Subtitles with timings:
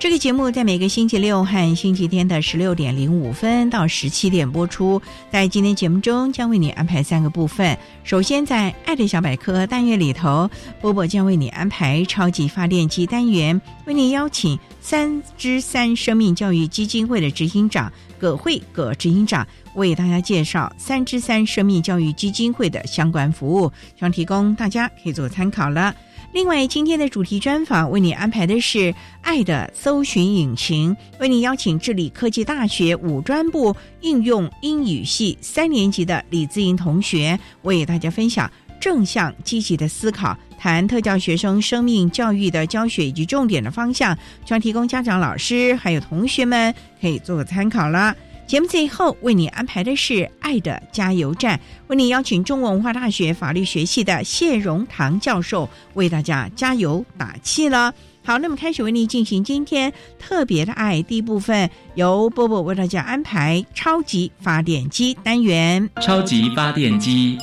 [0.00, 5.00] 这个节目在每个星期六和星期天的十六点零五分到十七点播出。
[5.30, 7.76] 在今天节目中，将为你安排三个部分。
[8.02, 10.48] 首先，在“爱的小百科”单元里头，
[10.80, 25.94] 波波将为你安排超级发电机单元，为你邀请三之三生命教育基金会的执行长葛慧葛执行长为大家介绍三之三生命教育基金会的相关服务，希望提供大家可以做参考了。
[26.32, 38.48] 另外，今天的主题专访为你安排的是“爱的搜寻引擎”，为你邀请智理科技大学五专部应用英语系三年级的李姿莹同学，为大家分享
[38.80, 48.14] 正向积极的思考，谈特教学生生命教育的教学以及重点的方向，将提供家长、老师还有同学们可以做个参考了。
[48.50, 57.94] 节目最后为你安排的是“爱的加油站”，为你邀请中国文化大学法律学系的谢荣堂教授为大家加油打气了。
[58.24, 65.88] 好，那么开始为你进行今天特别的爱第一部分，由波波为大家安排超级发电机单元。
[66.00, 67.38] 超级发电机，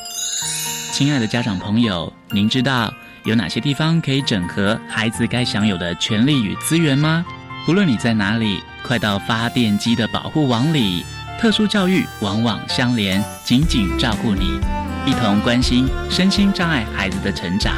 [0.91, 2.94] 亲爱的家长朋友，您知道
[3.24, 7.25] 有哪些地方可以整合孩子该享有的权利与资源吗？
[7.68, 8.62] 无论你在哪里。
[8.84, 11.04] 快到发电机的保护网里，
[11.38, 14.62] 特殊教育网网相连，紧紧照顾你，
[15.06, 17.76] 一同关心身心障碍孩子的成长。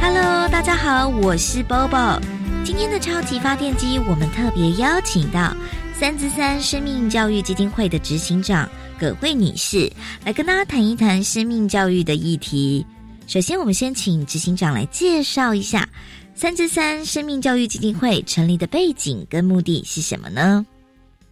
[0.00, 2.20] Hello，大家好，我是 Bobo。
[2.64, 5.54] 今天的超级发电机，我们特别邀请到
[5.94, 8.68] 三之三生命教育基金会的执行长
[8.98, 9.92] 葛慧女士，
[10.24, 12.84] 来跟大家谈一谈生命教育的议题。
[13.28, 15.88] 首先，我们先请执行长来介绍一下。
[16.38, 20.64] 三之三生命教育基金会成立的背景跟目的是什么呢？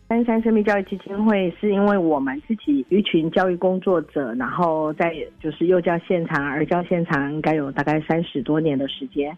[0.08, 9.32] 三三生命教育基金会是因为我们自己一群教育工作者，然后在就是幼教现场、儿教现场，应该有大概三十多年的时间。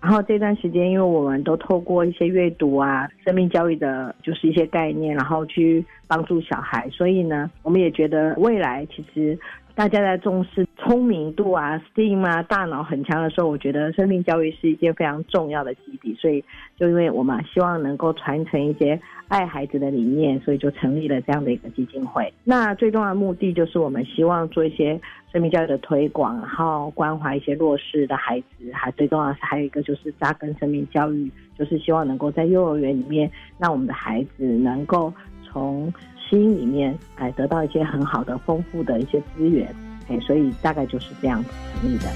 [0.00, 9.38] 然后这段时间，因为我们都透过一些阅读啊，生命教育的，就是一些概念，然后去帮助小孩，所以呢，我们也觉得未来其实。
[9.74, 16.14] 大家在重视聪明度啊、STEAM 啊、大脑很强的时候，我觉得生命教育是一件非常重要的基地。
[16.14, 16.44] 所以，
[16.76, 22.30] 就因为我们希望能够传承一些爱孩子的理念，所以就成立了这样的一个基金会。
[22.44, 25.00] 那最重要的目的就是我们希望做一些
[25.32, 28.70] 生命教育的推广，然后关怀一些弱势的孩子。
[28.74, 35.10] 还最重要的是还有一个就是扎根生命教育，就是希望能够在幼儿园里面，让我们的孩子能够
[35.42, 35.90] 从。
[36.32, 39.68] 心里面哎，得到一些很好的、丰富的一些资源，
[40.08, 42.06] 哎，所以大概就是这样子成立的。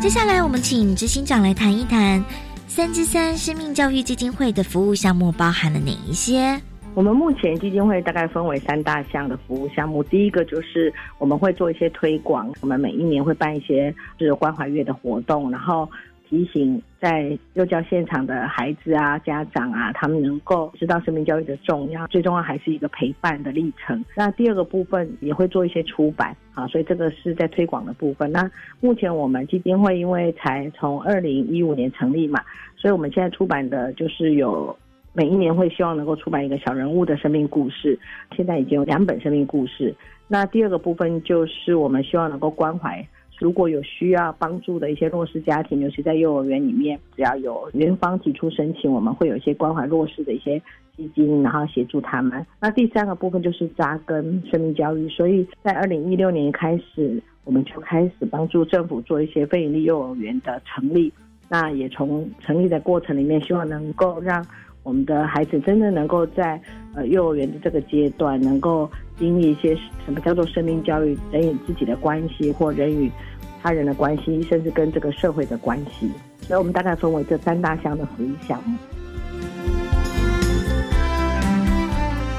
[0.00, 2.24] 接下来，我们请执行长来谈一谈
[2.66, 6.58] 三之三生命教育基金会的服务项目包含了哪一些？
[6.94, 15.86] 我们目前基金会大概分为三大项的服务项目，第一个就是我们会做一些推广，我们每一年会办一些就是关怀月的活动，然后。
[16.28, 22.06] 提醒在幼教现场的孩子啊、家长啊，他们能够知道生命教育的重要。
[22.08, 24.04] 最重要还是一个陪伴的历程。
[24.14, 28.30] 那第二个部分也会做一些出版啊，所以这个是在推广的部分。
[28.30, 32.42] 那目前我们基金会因为才从二零一五年成立嘛，
[32.76, 34.76] 所以我们现在出版的就是有
[35.14, 37.98] 每一年会希望能够出版一个小人物的生命故事。
[38.36, 39.94] 现在已经有两本生命故事。
[40.26, 43.02] 那第二个部分就是我们希望能够关怀。
[43.38, 50.60] 如果有需要帮助的一些弱势家庭，尤其在幼儿园里面，只要有园方提出申请，我们会有一些关怀弱势的一些
[50.96, 52.44] 基金，然后协助他们。
[52.60, 61.12] 那第三个部分就是扎根生命教育，所以在二零一六年开始，我们就开始帮助政府做一些非营利幼儿园的成立。
[61.48, 64.44] 那也从成立的过程里面，希望能够让。
[64.88, 66.58] 我们的孩子真的能够在
[66.94, 69.76] 呃幼儿园的这个阶段，能够经历一些
[70.06, 73.12] 什么叫做生命教育，人与自己的关系，或人与
[73.62, 76.10] 他人的关系，甚至跟这个社会的关系。
[76.40, 78.78] 所以我们大概分为这三大项的福利项目。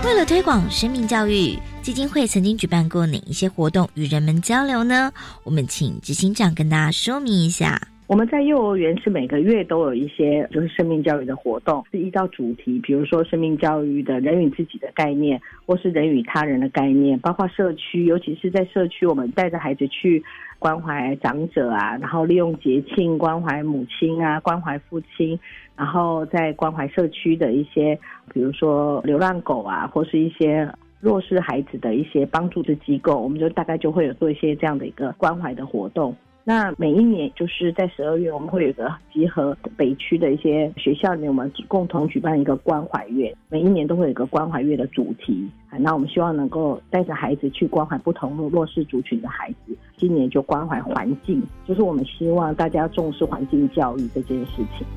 [0.04, 5.12] 为了推广生命教育，基金会曾经举办过哪一些活动与人们交流呢？
[5.44, 7.80] 我们请执行长跟大家说明一下。
[8.10, 20.24] 我们在幼儿园是每个月都有一些就是生命教育的活动，是依照主题，比如说生命教育的人与自己的概念，或是人与他人的概念，包括社区，尤其是在社区，我们带着孩子去
[20.58, 25.40] 关怀长者啊，然后利用节庆关怀母亲啊，关怀父亲，
[25.76, 27.96] 然后在关怀社区的一些，
[28.34, 30.68] 比如说流浪狗啊，或是一些
[31.00, 36.16] 弱势孩子的一些帮助的机构，我们就大概就会有做一些这样的一个关怀的活动。
[36.46, 43.32] 那每一年就是在十二月，我们会有一个集合北区的一些学校里面，我们共同举办一个关怀月。
[43.50, 45.48] 每一年都会有一个关怀月的主题。
[45.78, 49.78] 那我们希望能够带着孩子去关怀不同弱势族群的孩子。
[49.96, 54.88] 今年就关怀环境，就是我们希望大家重视环境教育这件事情。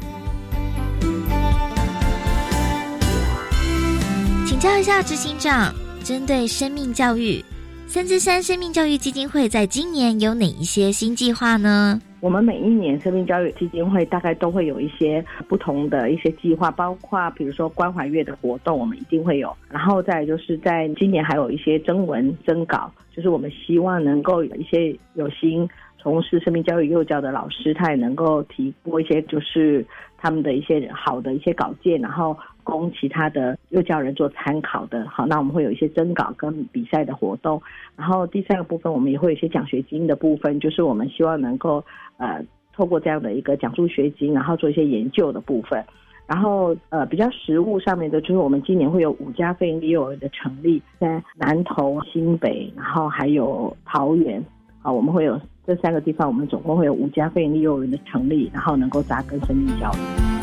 [4.46, 7.44] 请教一下执行长，针对生命教育。
[7.92, 12.00] 三之三生命教育基金会在今年有哪一些新计划呢？
[12.20, 19.54] 我们每一年生命教育基金会大概都会有一些不同的一些计划，包括比如说关怀月的活动，我们一定会有。
[19.68, 25.68] 然后再就是在今年还有一些征文征稿，就是我们希望能够有一些有心
[25.98, 29.84] 从事生命教育幼教的老师，他也能够提供一些就是
[30.16, 32.34] 他们的一些好的一些稿件，然后。
[32.62, 37.60] 供其他的幼教人做参考的，好，那我们会有一些征稿跟比赛的活动，
[37.96, 41.84] 然后第三个部分我们也会有一些奖学金的部分，就是我们希望能够
[42.18, 42.44] 呃
[42.74, 45.84] 透过这样的一个奖助学金，然后做一些研究的部分，
[46.26, 54.42] 然后呃比较实物上面的，就是我们今年会有五家非营利幼儿的成立，在南投、新北，然后还有桃园，
[54.82, 60.41] 啊，我们会有这三个地方，我们总共会有五家非营利幼儿园的成立，然后能够扎根生命教育。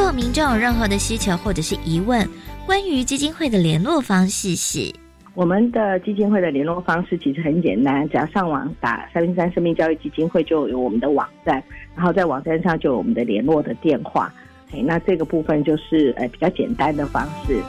[0.00, 2.26] 如果民众有任何的需求或者是疑问，
[2.64, 4.90] 关于基金会的联络方式是，
[5.34, 11.62] 我们的基金会的联络方式其实很简单，只要上网打三零三生命教育基金会就有我们的网站，
[11.94, 14.32] 然后在网站上就有我们的联络的电话。
[14.72, 17.60] 哎，那这个部分就是呃比较简单的方式。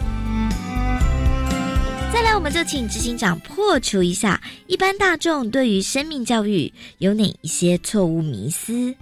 [2.13, 8.95] 再来，我们就请执行长破除一下一般大众对于生命教育有哪一些错误迷思。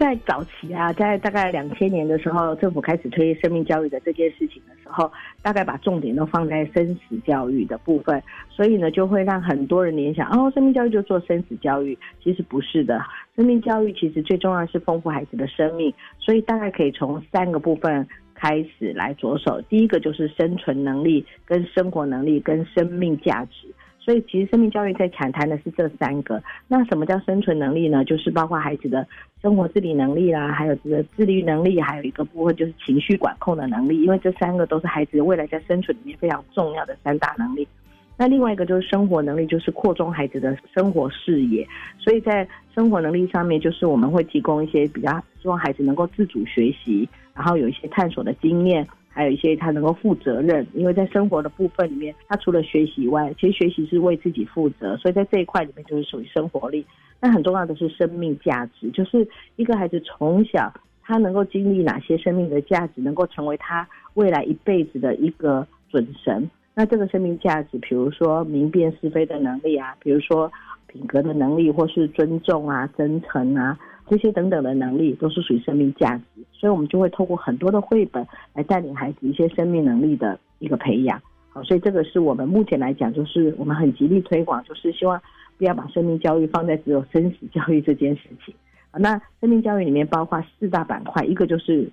[0.00, 5.12] 在早期啊，在大概两千年的时候，政府开始推生命教育的这件事情的时候，
[5.42, 12.98] 大概把重点都放在生死教育的部分，所以呢，就会让很多人联想哦，生命教育就做生死教育，其实不是的。
[13.36, 19.60] 生命教育其实最重要是丰富孩子的生命，所以大概可以从三个部分开始来着手。
[19.68, 23.68] 第一个就是生存能力、跟生活能力、跟生命价值。
[24.10, 26.42] 所以，其实生命教育在谈谈的是这三个。
[26.66, 28.04] 那什么叫生存能力呢？
[28.04, 29.06] 就是包括孩子的
[29.40, 34.02] 生活自理能力啦，还有这个自律能力，还有一个部分就是情绪管控的能力。
[34.02, 37.68] 因为这三个都是孩子未来在生存里面非常重要的三大能力。
[38.16, 41.64] 那另外一个就是生活能力，就是扩充孩子的生活视野。
[41.96, 48.84] 所以在生活能力上面，就是我们会提供一些比较希望孩子能够自主学习，然后有一些探索的经验。
[49.12, 56.86] 还有一些他能够负责任，因为在生活的部分里面，他除了学习以外，其实学习是为自己负责，所以在这一块里面就是属于生活力。
[57.20, 66.48] 那很重要的是生命价值，就是一个孩子从小他能够经历哪些生命的价值，能够成为他未来一辈子的一个准绳。
[66.72, 70.50] 那这个生命价值，比如说明辨是非的能力啊，比如说
[70.86, 73.76] 品格的能力，或是尊重啊、真诚啊。
[74.10, 81.22] 这些等等的能力都是属于生命价值，所以我们就会透过很多的绘本来带领孩子一些生命能力的一个培养。
[81.50, 85.22] 好，所以这个是我们目前来讲，就是我们很极力推广，就是希望
[85.58, 88.52] 不要把生命教育放在只有生死教育这件事情。
[88.98, 91.88] 那生命教育里面包括四大板块，一个就是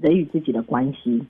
[0.00, 1.20] 人与自己的关系，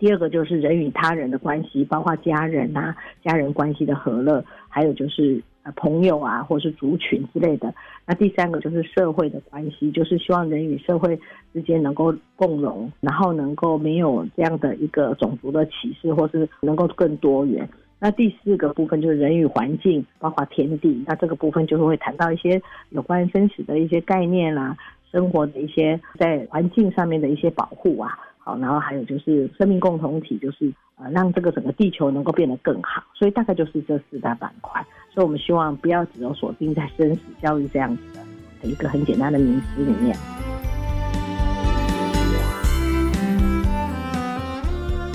[0.00, 5.40] 第二个就是人与他人的关系，包括家人啊、家人关系的和乐，还有就是。
[5.64, 7.74] 呃，朋友啊，或是族群之类的。
[8.06, 11.18] 那第三个就是社会的关系，就是希望人与社会
[11.54, 17.66] 之间能够共荣，然后能够没有这样的一个种族的歧视，或是能够更多元。
[17.98, 21.02] 那第四个部分就是人与环境，包括天地。
[21.06, 24.76] 那这个部分就是会谈到一些有关生死的一些概念啦，
[25.10, 28.18] 生活的一些在环境上面的一些保护啊。
[28.44, 33.02] 好，然后还有就是生命共同体，就是呃让这个整个地球能够变得更好。
[33.14, 34.84] 所以大概就是这四大板块。
[35.12, 38.02] 所以我们希望不要只有锁定在生死教育这样子
[38.60, 40.14] 的一个很简单的名词里面。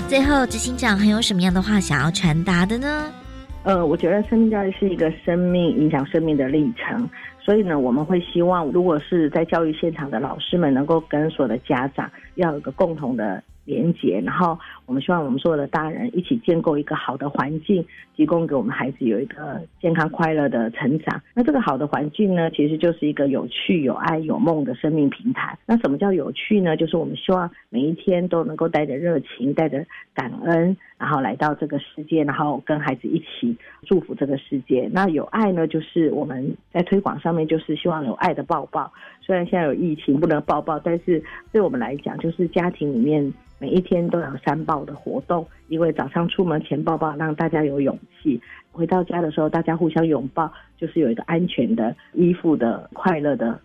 [0.08, 3.12] 最后，执行长还有什么样的话想要传达的呢？
[3.62, 13.42] 呃，我觉得生命教育是一个生命影响生命的历程，所以呢，我们会希望，如果是在教育现场的老师们，能够跟所有的家长要有个共同的。
[13.70, 17.86] 连接，然后我们希望我们所有的大人一起建构一个好的环境，
[18.16, 21.22] 提供给我们孩子有一个健康快乐的成长。
[21.34, 25.56] 那这个好的环境呢，其实就是一个有趣、有爱、有梦的生命平台。
[25.66, 26.76] 那什么叫有趣呢？
[26.76, 34.90] 就是我们希望每一天都能够带着热情、带着感恩，然后来到这个世界，然后跟孩子一起祝福这个世界。
[34.92, 38.92] 那有爱呢，就是我们在推广上面，就是希望有爱的抱抱。
[39.30, 41.22] 虽然现在有疫情不能抱抱，但是
[41.52, 43.32] 对我们来讲，就是家庭里面。
[43.60, 48.40] 每一天都有三抱的活动，因为早上出门前抱抱，让大家有勇气；
[48.72, 53.60] 回到家的时候，大家互相拥抱，就是有一个安全的、依附的、快乐的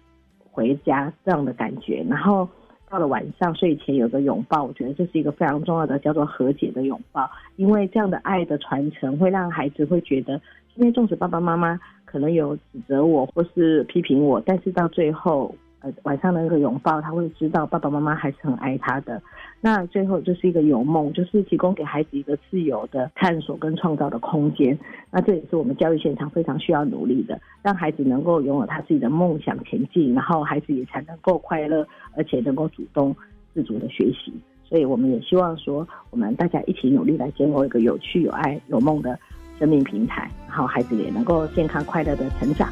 [0.52, 2.06] 回家这样的感觉。
[2.10, 2.48] 然后
[2.90, 7.32] 到了晚上睡前有个拥抱，我觉得这是一个非常重要的，叫做和解的拥抱。
[7.56, 10.38] 因为这样的爱的传承，会让孩子会觉得，
[10.74, 11.80] 今天纵使爸爸妈妈
[12.16, 15.54] 可能有指责我或是批评我，但是到最后。
[15.82, 19.22] 呃晚上的那个拥抱，他会知道爸爸妈妈还是很爱他的。
[19.62, 24.76] 那最后就是一个有梦，就是提供给孩子一个自由的探索跟创造的空间。
[25.12, 31.86] 那这也是我们教育现场非常需要努力的，让孩子能够拥有他自己的梦想前进，然后孩子也才能够快乐，
[32.18, 33.16] 而且能够主动
[33.54, 34.34] 自主的学习。
[34.64, 39.20] 所以我们也希望说，我们大家一起努力来建构一个有趣、有爱、有梦的
[39.60, 42.70] 生命平台，然后孩子也能够健康快乐的成长。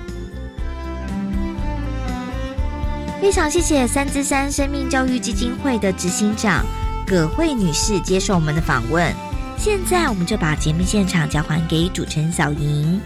[3.22, 6.66] 非常谢谢三之三生命教育基金会的执行长
[7.08, 9.14] 葛慧女士接受我们的访问。
[9.56, 13.00] 现在，我们就把节目现场交还给主持人小莹。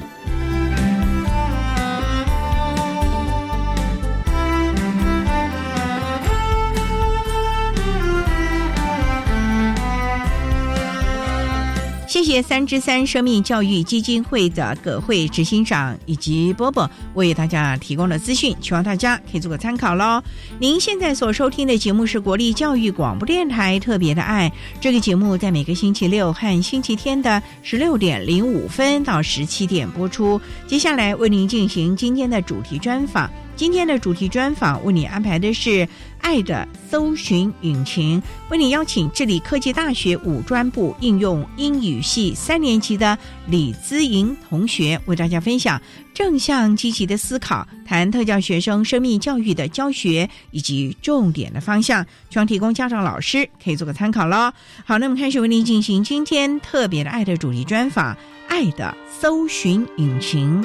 [12.27, 20.21] 谢三之三生命教育基金会的葛慧执行长以及波波为大家提供的资讯，希望大家可以做个参考喽。
[20.59, 30.41] 您现在所收听的节目是国立教育广播电台特别的爱，这个节目在每个星期六和星期天的十六点零五分到十七点播出。
[30.67, 33.31] 接下来为您进行今天的主题专访。
[33.57, 35.69] 今天的主题专访为你安排的是
[36.21, 38.21] 《爱的搜寻引擎》，
[38.51, 45.81] 为你邀请智理科技大学五专部应用英语系三年级的李姿莹同学为大家分享
[46.13, 54.53] 正向积极的思考，谈特教学生生命教育的教学以及重点的方向，希望提供家长老师可以做个参考喽。
[54.85, 58.13] 好，那么开始为您进行今天特别的爱的主题专访，
[58.47, 60.61] 《爱的搜寻引擎》。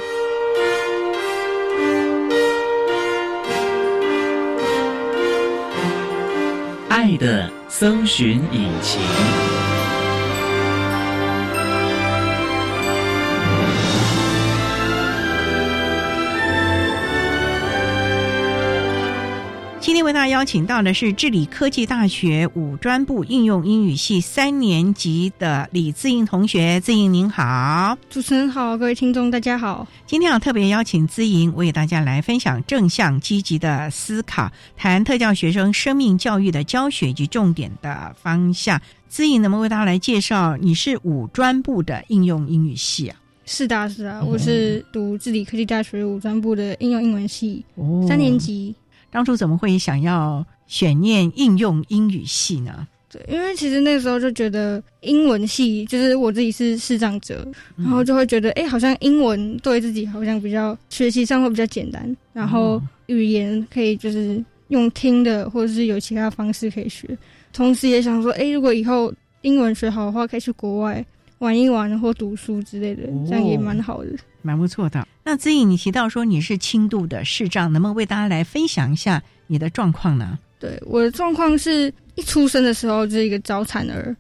[7.02, 9.61] 爱的搜寻引擎。
[19.82, 29.84] 今天为大家邀请到的是治理科技大学五专部应用英语系三年级的李自颖同学，自颖您好，主持人好，各位听众大家好。
[30.06, 38.80] 今天要特别邀请资颖为大家来分享正向积极的思考，谈特教学生生命教育的教学及重点的方向。
[39.08, 40.56] 资颖能不能为大家来介绍？
[40.58, 43.16] 你是五专部的应用英语系啊？
[43.46, 47.64] 是的，是的，我是读治理科技大学五专部的应用英文系，
[48.06, 48.72] 三年级。
[49.12, 52.88] 当初怎么会想要选念应用英语系呢？
[53.10, 67.06] 对，因为其实那时候就觉得英文系就是我自己是视障者，然后就会觉得，哎，好像英文对自己好像比较学习上会比较简单，然后语言可以就是用听的，或者是有其他方式可以学。
[67.52, 71.04] 同时也想说，哎，如果以后英文学好的话，可以去国外
[71.40, 74.10] 玩一玩或读书之类的，这样也蛮好的。
[74.42, 75.06] 蛮不错的。
[75.24, 80.38] 那子颖，你提到说你是轻度的视障，能不能为大家来分享一下你的状况呢？
[80.58, 84.14] 对，我的状况是一出生的时候就是一个早产儿，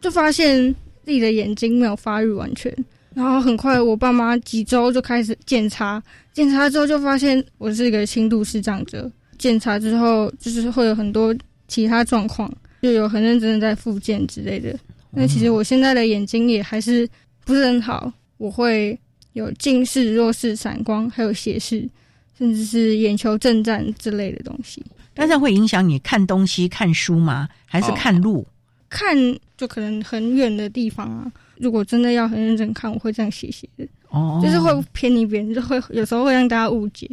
[0.00, 0.74] 就发现
[1.04, 2.72] 自己的眼睛没有发育完全，
[3.14, 9.10] 然后很快我爸妈几周就开始检查，检查之后就发现我是一个轻度视障者。
[9.38, 11.34] 检查之后就是会有很多
[11.66, 14.76] 其他状况，就有很认真的在复健之类的。
[15.10, 17.08] 那其实我现在的眼睛也还是。
[17.44, 18.98] 不是很好，我会
[19.32, 21.88] 有近视、弱视、散光，还有斜视，
[22.36, 24.84] 甚至是眼球震颤之类的东西。
[25.14, 27.48] 但是会影响你看东西、看书吗？
[27.66, 28.46] 还是看路？
[28.88, 29.16] 看
[29.56, 31.30] 就可能很远的地方啊。
[31.56, 37.10] 如果真的要很认真看，我会这样斜斜的，哦，就是会偏离别人，就会有时候会让大家误解。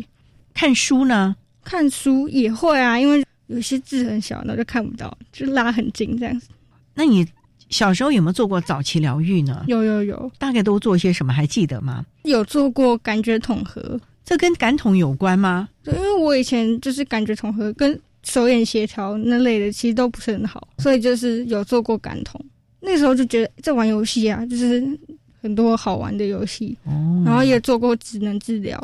[0.53, 1.35] 看书呢？
[1.63, 6.49] 看书也会啊，因为有些字很小，然后就看不到，就拉很近这样子。
[6.93, 7.27] 那你
[7.75, 9.65] 小时候有没有做过早期疗愈呢？
[9.67, 11.33] 有有有，大概都做些什么？
[11.33, 12.05] 还记得吗？
[12.23, 15.67] 有做过感觉统合，这跟感统有关吗？
[15.83, 22.39] 对，因为我以前就是感觉统合跟手眼协调那类的，其实都不是很好，所以就是有做过感统。
[22.79, 24.81] 那时候就觉得在玩游戏啊，就是
[25.41, 28.79] 很多好玩的游戏，哦，然后也做过职能治疗，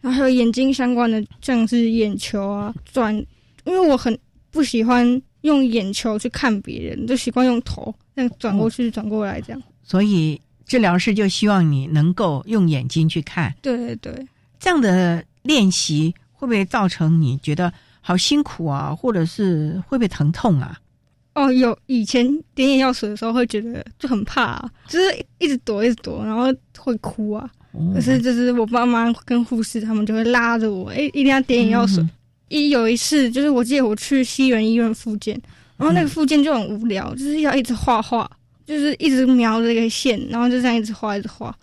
[0.00, 3.12] 然后还有眼睛相关的，像是眼球啊转，
[3.64, 4.16] 因为我很
[4.52, 9.62] 不喜欢用眼球去看别人，就习惯用头这样转过去、转过来这样。
[9.82, 14.26] 所以治疗师就希望你能够用眼睛去看，对对对，
[14.58, 20.78] 这样的练习会不会造成你觉得好辛苦啊，或者是会不会疼痛啊？
[21.34, 26.44] 哦，有以前点眼药水的时候会觉得就很怕、啊，就是一直躲一直躲，然后
[26.78, 27.48] 会哭啊。
[27.72, 32.02] 哦可是就是我爸妈跟护士他们就会拉着我，哎、一定要点眼药水。
[32.02, 32.10] 嗯
[32.48, 35.40] 一有一次就是我记得我去西园医院复健，
[35.76, 38.30] 然后那个复健就很无聊，就是要一直画画，
[38.66, 41.54] 就是一直描着一个线，然后就这样一直画一直画，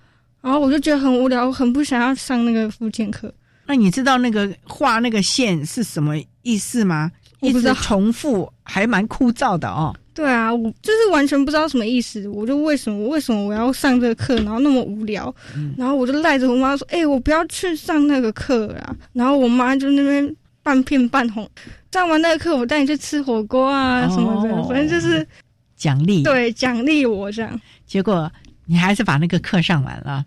[0.42, 3.34] 然后我就觉得很无聊，我很不想要上那个复健课。
[3.66, 7.10] 那你知道那个画那个线是什么意思吗？
[7.40, 9.96] 一直我不知道重复，还蛮枯燥的哦。
[10.14, 15.34] 对啊，我就是完全不知道什么意思，我就为什么为什么我要上这个课，然后那么无聊，
[15.76, 18.96] 然后我就赖着我妈说，哎、我不要去上那个课啦。
[19.14, 21.48] 然后我妈就那边半片半红，
[21.92, 25.28] 上完那个课我带你去吃火锅啊什么的，哦反正就是
[25.76, 27.62] 奖励，，对奖励我这样。
[27.86, 28.32] 结果
[28.66, 30.26] 你还是把那个课上完了。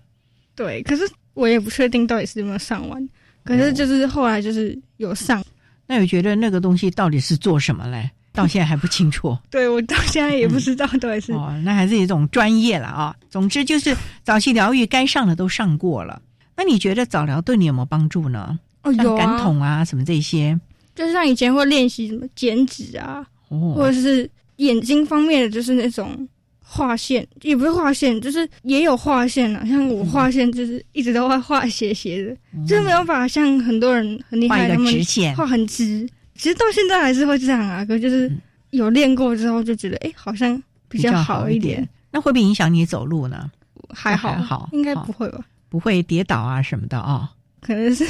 [0.54, 1.02] 对，可是
[1.34, 3.08] 我也不确定到底是有没有上完，
[3.44, 5.42] 可是就是后来就是有上。
[5.86, 8.10] 那你觉得那个东西到底是做什么嘞？
[8.32, 9.34] 到现在还不清楚。
[9.50, 13.16] 对我到现在也不知道到底是、哦，那还是一种专业了啊。
[13.30, 16.20] 总之就是早期疗愈该上的都上过了。
[16.54, 18.58] 那你觉得早疗对你有没有帮助呢？
[18.88, 20.58] 哦有像感啊，统啊什么这些？
[20.94, 26.26] 就是像以前会练习什么剪纸啊，或哦，者是眼睛方面的，就是那种
[26.60, 29.64] 画线，也不是画线，就是也有画线啊。
[29.66, 35.36] 像我画线就是一直都会画斜斜的，就是没有办法像很多人很厉害，嗯画一个他们直线。
[35.36, 36.08] 画很直。
[36.34, 38.30] 其实到现在还是会这样啊，可就是
[38.70, 41.86] 有练过之后就觉得，哎、好像比较好一点。。
[42.10, 43.50] 那会不会影响你走路呢？
[43.90, 45.44] 还好，还好应该不会吧？
[45.68, 48.06] 不会跌倒啊什么的啊、可能是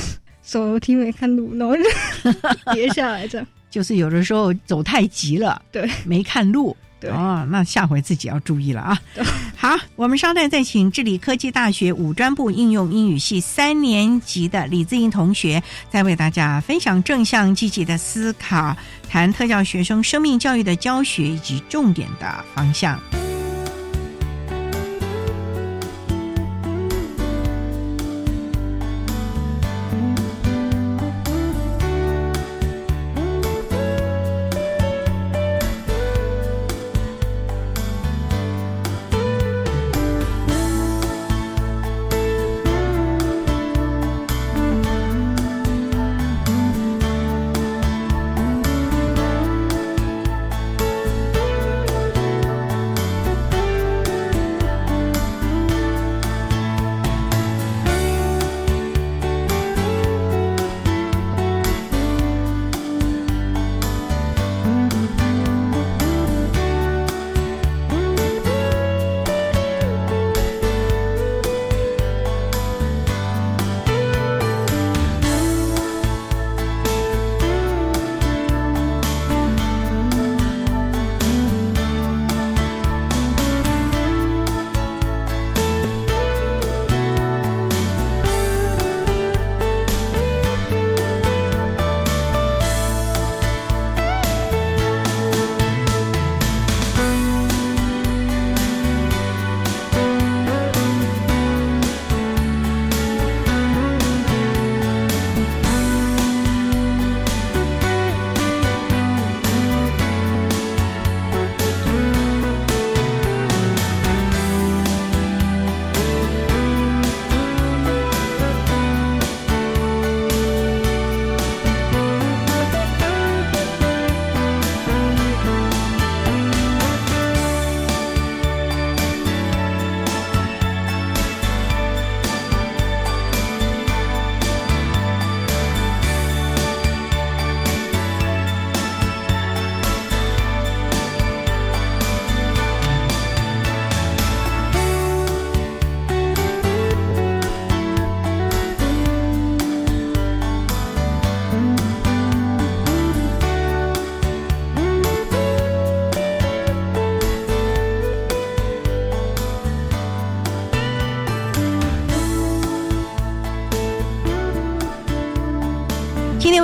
[0.46, 3.46] 手楼梯没看路，然后就跌下来这样。
[3.68, 6.74] 就是有的时候走太急了，对，没看路。
[6.98, 8.98] 对哦，那下回自己要注意了啊。
[9.54, 18.74] 好，我们稍待再请智理科技大学五专部应用英语系三年级的李自英同学，再为大家分享正向积极的思考，
[19.10, 22.98] 谈特教学生生命教育的教学以及重点的方向。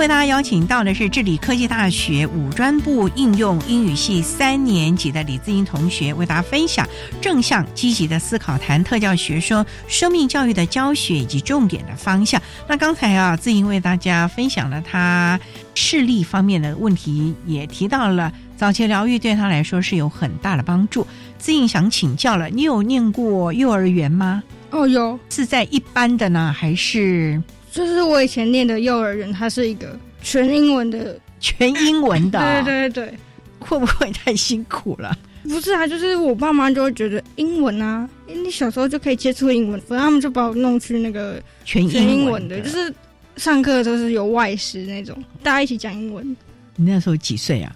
[0.03, 6.85] 为大家邀请到的是智理科技大学五专部应用英语系三年级的李自英同学，为大家分享
[7.21, 12.43] 正向积极的思考，谈特教学生生命教育的教学以及重点的方向。
[12.67, 15.39] 那刚才啊，自英为大家分享了他
[15.77, 21.07] 视力方面的问题，也提到了早期疗愈对他来说是有很大的帮助。
[21.39, 24.43] 自英想请教了，你有念过幼儿园吗？
[24.73, 27.41] 哦，有，是在一般的呢，还是？
[27.73, 32.39] 就是我以前念的幼儿园，它是一个全英文的，全英文的。
[32.63, 33.19] 对对对对，
[33.59, 35.17] 会不会太辛苦了？
[35.45, 42.95] 不是啊，就是我爸妈就会觉得英文啊，你小时候就可以接触英文，所以他们就把我弄去那个全英文的，就是
[43.37, 46.37] 上课都是有外师那种，大家一起讲英文。
[46.77, 47.75] 你那时候几岁啊？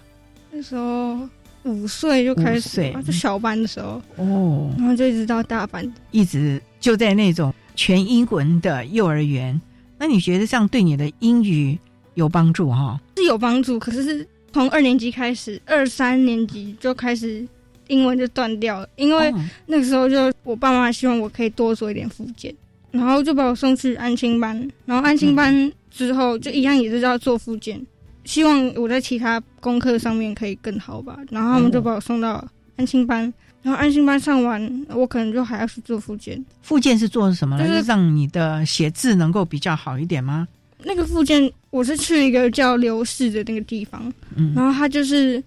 [0.51, 1.19] 那时候
[1.63, 9.59] 五岁就开始，就小班的时候哦，然后就一直到大班，一直就在那种全英文的幼儿园。
[9.97, 11.77] 那你觉得这样对你的英语
[12.13, 12.99] 有帮助哈？
[13.15, 17.45] 是有帮助，可是从二年级开始，二三年级就开始
[17.87, 19.33] 英文就断掉了，因为
[19.65, 22.53] 那个时候就我爸妈希望我可以多做一点复健，
[22.91, 24.55] 然后就把我送去安心班，
[24.85, 27.79] 然后安心班之后就一样也是要做复健，
[28.23, 33.33] 希望我在其他功课上面可以更好吧，然后他们就把我送到安心班。
[33.61, 36.43] 然后安心班上完，我可能就还要去做复健。
[36.61, 37.67] 复健是做什么呢？
[37.67, 40.47] 就是让你的写字能够比较好一点吗？
[40.83, 45.43] 那个复健，我是去一个叫刘氏的那个地方，嗯，然后他就是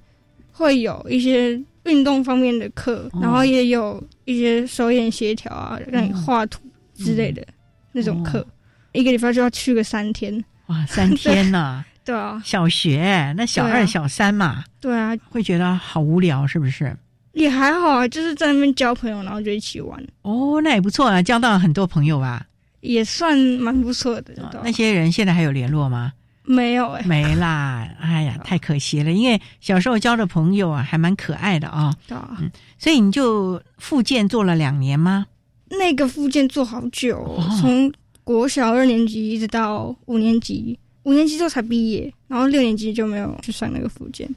[0.53, 6.61] 会有一些运动方面的课，然后也有一些手眼协调啊，让你画图
[6.95, 7.47] 之类的
[7.93, 8.45] 那种课，
[8.93, 10.45] 一个礼拜就要去个三天。
[10.67, 11.85] 哇，三天呐！
[12.05, 16.97] 对啊，小学那小二、小三嘛，对啊，会觉得好无聊，是不是？
[17.33, 20.03] 也还好啊，就是在那边交朋友，然后就一起玩。
[20.23, 22.47] 哦，那也不错啊，交到了很多朋友吧？
[22.81, 24.35] 也算蛮不错的。
[24.65, 26.13] 那些人现在还有联络吗？
[26.45, 27.87] 没有哎，没啦。
[28.01, 31.95] 哎呀，太可惜了，因为小时候交的朋友啊，还蛮可爱的啊。
[32.09, 32.37] 对啊。
[32.41, 35.27] 嗯，所以你就复健做了两年吗？
[35.69, 37.93] 那个复健做好久，从
[38.25, 44.29] 国小二年级一直到五年级，五年级之后才毕业，然后六年级就没有去上那个复健。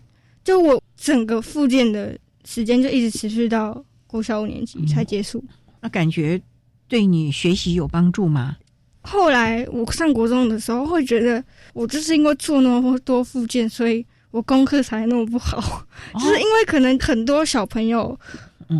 [0.43, 2.15] 就我整个复健的。
[2.45, 5.43] 时间就一直持续到国小五年级才结束。
[5.81, 6.41] 那感觉
[6.87, 8.57] 对你学习有帮助吗？
[9.01, 15.85] 后来我上国中的时候，会觉得我就是因为做那么多附件，所以我功课才那么不好。
[16.13, 18.17] 就是因为可能很多小朋友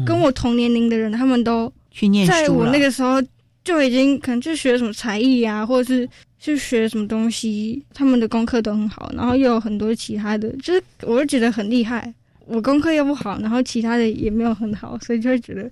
[0.05, 3.21] 跟我同年龄的人，他们都去念，在我那个时候
[3.65, 6.07] 就已经可能去学什么才艺啊，或者是
[6.39, 12.13] 去学什么东西，他们的功课都很好，然后又有很多其他的，就是我就觉得很厉害。
[12.45, 15.69] 我功课又不好，然后其他的也没有很好，所以就会觉得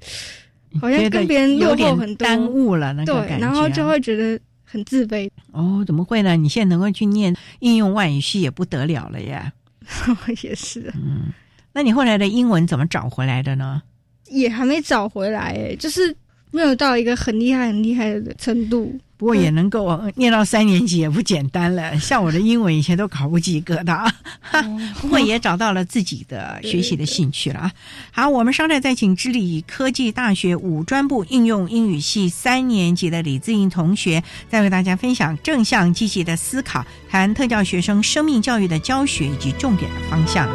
[0.79, 5.29] 好像跟别人落后很多，耽误了那个感觉，然后就会觉得很自卑。
[5.51, 6.36] 哦，怎么会呢？
[6.36, 9.51] 你现在能够去念应用外语系也不得了了呀！
[10.43, 11.34] 也是，嗯，
[11.73, 13.81] 那你后来的英文怎么找回来的呢？
[14.29, 16.15] 也还没找回来，就是
[16.51, 18.97] 没有到一个很厉害、很厉害的程度。
[19.21, 24.12] 不过也能够念到三年级也不简单了， 像我的英文以前都考不及格的，
[24.99, 27.71] 不过也找到了自己的学习的兴趣了。
[28.10, 40.49] 好，我们稍待再请智理科技大学五专部应用英语系三年级的李自英同学，再为大家分享正向积极的思考，谈特教学生生命教育的教学以及重点的方向。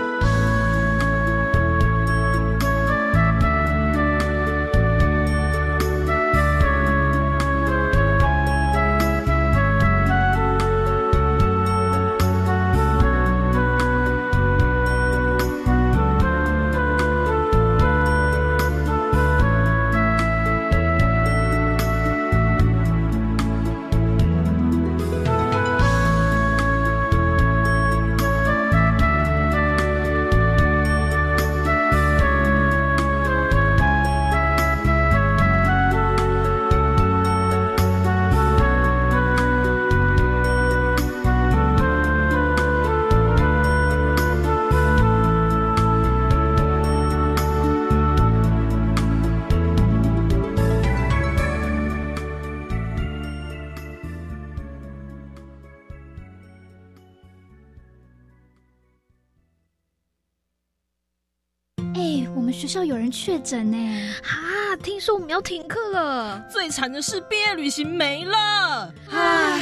[63.27, 63.77] 确诊呢？
[64.23, 64.77] 啊！
[64.85, 66.41] 听说我们要停课了。
[66.49, 68.95] 最惨的是毕业旅行没了。
[69.11, 69.61] 唉。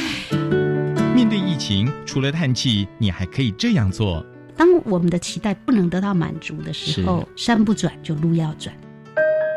[1.15, 4.23] 面对疫情，除了叹气，你还可以这样做：
[4.55, 8.71] 当我们的期待不能得到满足的时候，山不转就路要转。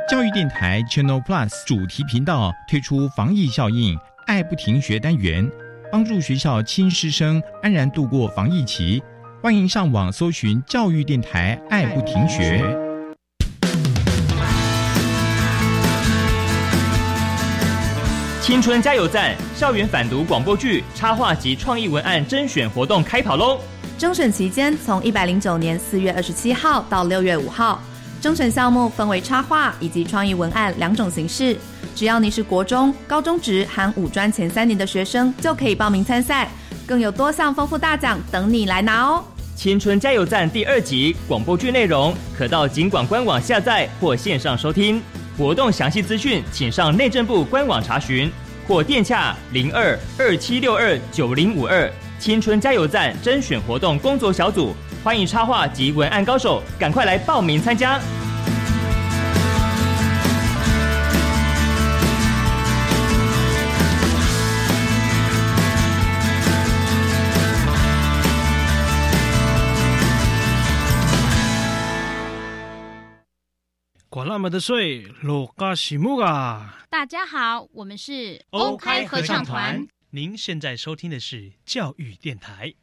[0.08, 3.94] 教育电台 Channel Plus 主题频道推出防疫效应
[4.26, 5.46] “爱不停学”单元，
[5.92, 9.02] 帮助学校亲师生安然度过防疫期。
[9.42, 12.88] 欢迎上网搜寻教育电台，爱不停学。
[18.48, 23.61] 青春加油站校园反毒广播剧插画及创意文案甄选活动开跑喽！
[23.98, 27.78] 征选期间从一百零九年四月二十七号到六月五号，
[28.22, 31.54] 征选项目分为插画以及创意文案两种形式。
[31.94, 36.48] 只要你是国中、高中职含五专前三年的学生，就可以报名参赛，
[36.87, 39.22] 更有多项丰富大奖等你来拿哦！
[39.54, 45.02] 青春加油站第二集广播剧内容可到警广官网下载或线上收听，
[45.38, 48.29] 活动详细资讯请上内政部官网查询
[48.66, 51.88] 或电洽零二二七六二九零五二。
[52.18, 54.74] 青春加油站甄选活动工作小组
[55.05, 58.01] 欢迎插画及文案高手赶快来报名参加。
[74.28, 76.84] 那么的水，罗嘎西木啊！
[76.90, 79.88] 大家好，我们是欧开合唱团。
[80.10, 82.74] 您现在收听的是教育电台。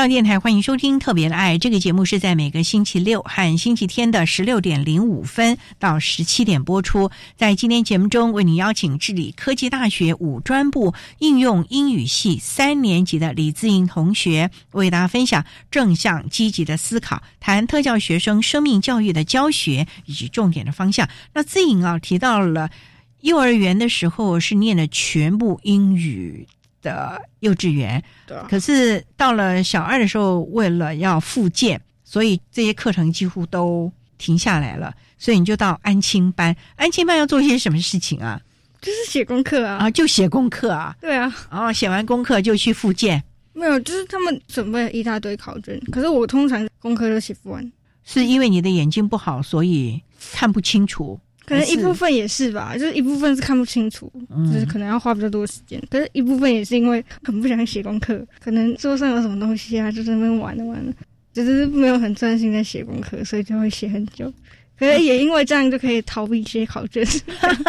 [0.00, 7.10] 上电台欢迎收听《特别的爱》这个节目，是在每个星期六和星期天的十六点零五分到十七点播出。
[7.36, 21.06] 在今天节目中，为您邀请智理科技大学五专部应用英语系三年级的李自颖同学，为大家分享正向积极的思考，谈特教学生生命教育的教学以及重点的方向。
[21.34, 22.70] 那自颖啊，提到了
[23.20, 26.48] 幼儿园的时候是念的全部英语。
[26.82, 34.94] 的幼稚园，对，可是到了小二的时候，为了要复健，所以这些课程几乎都停下来了。
[35.18, 38.40] 所以你就到安亲班，安亲班要做些什么事情啊？
[38.80, 43.22] 就是写功课啊，啊，就写功课啊，对啊，然后写完功课就去复健。
[43.52, 47.72] 没有，就是他们准备一大堆考卷，可是我通常功课都写不完，
[48.04, 50.00] 是因为你的眼睛不好，所以
[50.32, 51.20] 看不清楚。
[51.46, 54.12] 可能一部分也是吧，就是一部分是看不清楚，
[54.52, 55.82] 就是可能要花比较多时间。
[55.90, 60.92] 可是一部分也是因为很不想写功课，可能桌上有什么东西啊，就在那边玩的玩的，
[61.32, 64.32] 就是没有很专心在写功课，所以就会写很久。
[64.78, 67.04] 可是也因为这样就可以逃避一些考卷。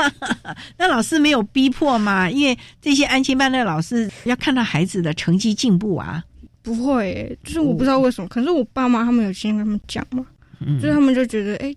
[0.78, 2.30] 那老师没有逼迫吗？
[2.30, 6.24] 因为这些安心班的老师要看到孩子的成绩进步啊。
[6.62, 10.24] 不会，就是我不知道为什么，可是我爸妈他们有先跟他们讲嘛，
[10.80, 11.74] 就是他们就觉得哎。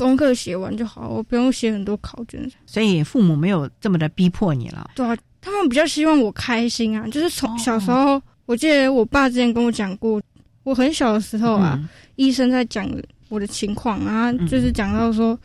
[0.00, 2.50] 功课写完就好，我不用写很多考卷。
[2.64, 4.90] 所以父母没有这么的逼迫你了。
[4.94, 7.06] 对啊，他们比较希望我开心啊。
[7.08, 10.18] 就是从小时候，我记得我爸之前跟我讲过，
[10.64, 11.78] 我很小的时候啊，
[12.16, 12.90] 医生在讲
[13.28, 15.38] 我的情况啊，就是讲到说，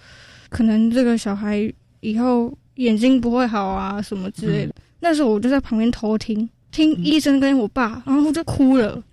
[0.47, 4.73] 可能这个小孩以后眼睛不会好啊，什么之类的。
[5.01, 9.03] 那时候我就在旁边偷听，听医生跟我爸，然后我就哭了。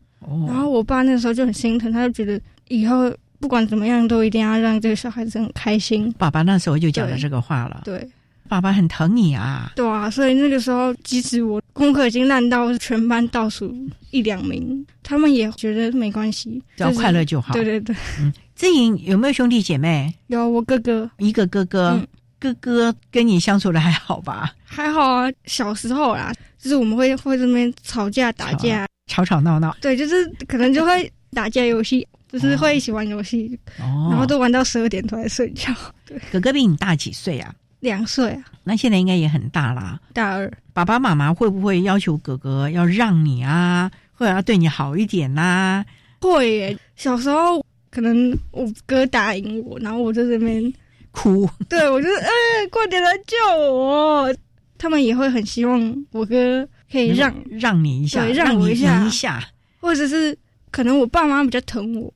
[0.47, 3.13] 然后我爸那时候就很心疼，他就觉得以后。
[3.43, 6.11] 不管怎么样，都一定要让这个小孩子很开心。
[6.17, 7.83] 爸爸那时候就讲了这个话了。
[7.85, 8.09] 对，
[8.49, 9.73] 爸爸很疼你啊。
[9.75, 13.75] 对啊，所以那个时候，即使我功课已经烂到全班倒数
[14.13, 17.53] 一两名，他们也觉得没关系，只要快乐就好。
[17.53, 17.97] 对对对。
[18.21, 20.15] 嗯，志颖有没有兄弟姐妹？
[20.29, 22.01] 有，我哥哥一个哥哥。
[22.39, 24.53] 哥哥跟你相处的还好吧？
[24.65, 29.77] 还好啊，小时候啦，就是我们会会这边吵架打架，吵吵闹闹。
[29.81, 32.05] 对，就是可能就会打架游戏。
[32.33, 35.71] 就是会一起玩游戏，然后都玩到十二点才睡觉。
[36.07, 37.55] 对，哥哥比你大几岁啊？
[37.81, 38.45] 两岁啊。
[38.65, 40.01] 那现在应该也很大啦。
[40.15, 40.51] 大二。
[40.73, 45.85] 爸爸妈妈会不会要求哥哥要让你啊，或者要对你好一点呐？
[46.21, 46.79] 会耶。
[46.97, 50.73] 小时候可能我哥打赢我，然后我在这边
[51.11, 51.47] 哭。
[51.69, 52.31] 对，我就是哎，
[52.71, 53.37] 快点来救
[53.71, 54.35] 我！
[54.79, 59.45] 他们也会很希望我哥可以让让你一下，让我一下，
[59.81, 60.37] 或者是
[60.73, 62.13] 可能我爸妈比较疼我。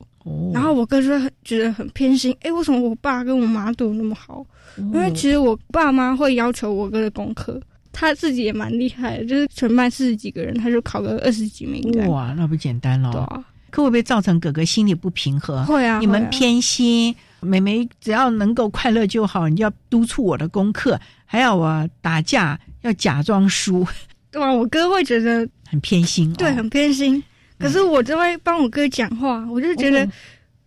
[0.53, 4.45] 然后我哥就很觉得很偏心，哎，为什么我爸跟我妈对我那么好？
[4.77, 7.57] 因为其实我爸妈会要求我哥的功课，
[7.93, 11.81] 他自己也蛮厉害的，就是全班四十几个人，他就考个二十几名。
[12.09, 13.09] 哇，那不简单了。
[13.13, 15.65] 对啊，可会不会造成哥哥心里不平衡？
[15.65, 23.87] 会啊，你们偏心，妹妹只要能够快乐就好，你要督促我的功课，还要我打架，要假装输，
[24.29, 24.51] 对吧？
[24.51, 27.23] 我哥会觉得很偏心，对，很偏心。
[27.59, 29.99] 可是我就会帮我哥讲话，我就觉得，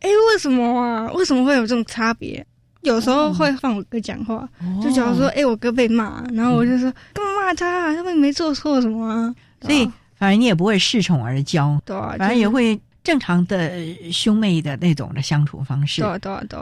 [0.01, 1.11] 哎，为什么啊？
[1.13, 2.45] 为什么会有这种差别？
[2.83, 4.49] 有时候会放我哥讲话，
[4.83, 7.95] 就假如说，哎，我哥被骂，然后我就说，干嘛骂他？
[7.95, 9.35] 他们没做错什么啊？
[9.61, 9.85] 所以
[10.17, 13.71] 反正你也不会恃宠而骄，对，反正也会正常的
[14.11, 16.01] 兄妹的那种的相处方式。
[16.01, 16.59] 对对对。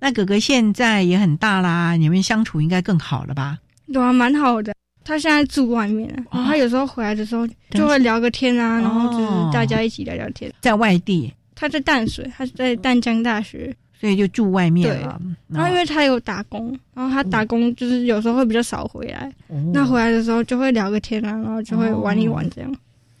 [0.00, 3.58] 那哥哥现在也很大啦，你们相处应该更好了吧？
[3.90, 4.74] 对啊，蛮好的。
[5.04, 10.52] 他现在住外面，然后他有时候回来的时候就会聊个天啊，然后就是大家一起聊聊天。
[10.60, 13.74] 在外地，他在淡水，他在淡江大学。
[14.00, 15.18] 所以就住外面了。
[15.48, 19.32] 然后因为他有打工，然后他打工就是有时候会比较少回来。
[19.72, 22.70] 那回来的时候就会聊个天啊，然后就会玩一玩这样。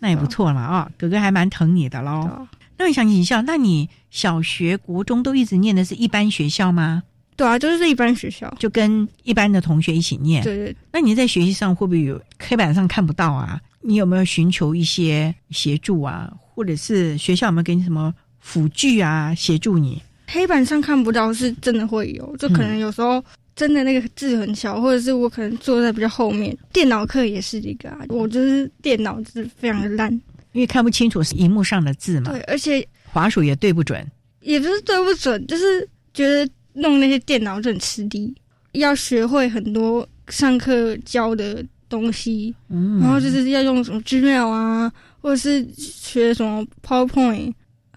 [0.00, 2.28] 那也不错了啊，哥哥还蛮疼你的喽。
[2.76, 7.04] 那我想请教，那你小学、国中都一直念的是一般学校吗？
[7.36, 10.42] 对啊，就是一般学校，就跟一般的同学一起念。
[10.44, 10.76] 对对。
[10.92, 13.60] 那你在学习上会不会有黑板上看不到啊？
[13.80, 16.32] 你有没有寻求一些协助啊？
[16.54, 20.00] 或者是学校有没有给你什么辅具啊，协助你？
[20.26, 23.22] 黑板上看不到是真的会有，就可能有时候
[23.54, 26.56] 真的那个字很小，或者是我可能坐在比较后面。
[26.72, 30.10] 电脑课也是一个啊，我就是电脑字非常的烂，
[30.52, 32.30] 因为看不清楚是荧幕上的字嘛。
[32.30, 34.04] 对，而且滑鼠也对不准，
[34.40, 38.34] 也不是对不准，就是觉得弄那些电脑就很吃力，
[38.72, 42.54] 要学会很多上课教的东西，
[43.00, 47.52] 然后就是要用什么 Gmail 啊，或者是学什么 PowerPoint、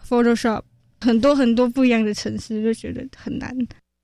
[0.08, 0.62] Photoshop。
[1.00, 3.56] 很多很多不一样的程式，就觉得很难。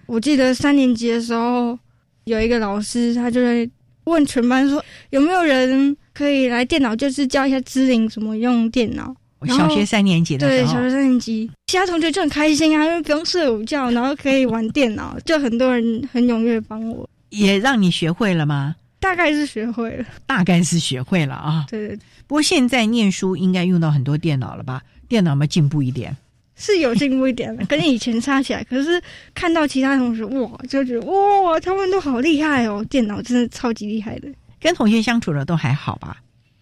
[0.05, 1.77] 我记得三年级的时候，
[2.25, 3.67] 有一个老师，他就在
[4.03, 9.15] 问全班说：“有没有人可以来电脑，就是教一下知玲怎么用电脑？”
[9.47, 17.09] 小学三年级的对，小学三年级，其他同学就很开心啊，因为不用睡午觉，然后可以玩电脑，就很多人很踊跃帮我。
[17.29, 18.75] 也让你学会了吗？
[18.99, 21.65] 大概是学会了，大概是学会了啊。
[21.69, 21.95] 对对。
[21.95, 24.81] 对不过现在念书应该用到很多电脑了吧？
[25.07, 26.15] 电脑有进步一点？
[26.55, 28.63] 是有进步一点的，跟以前差起来。
[28.63, 29.01] 可是
[29.33, 34.27] 看到其他同学哇，就觉得哇，他们都好厉害哦，电脑真的超级厉害的。
[34.61, 36.17] 跟同学相处的都还好吧？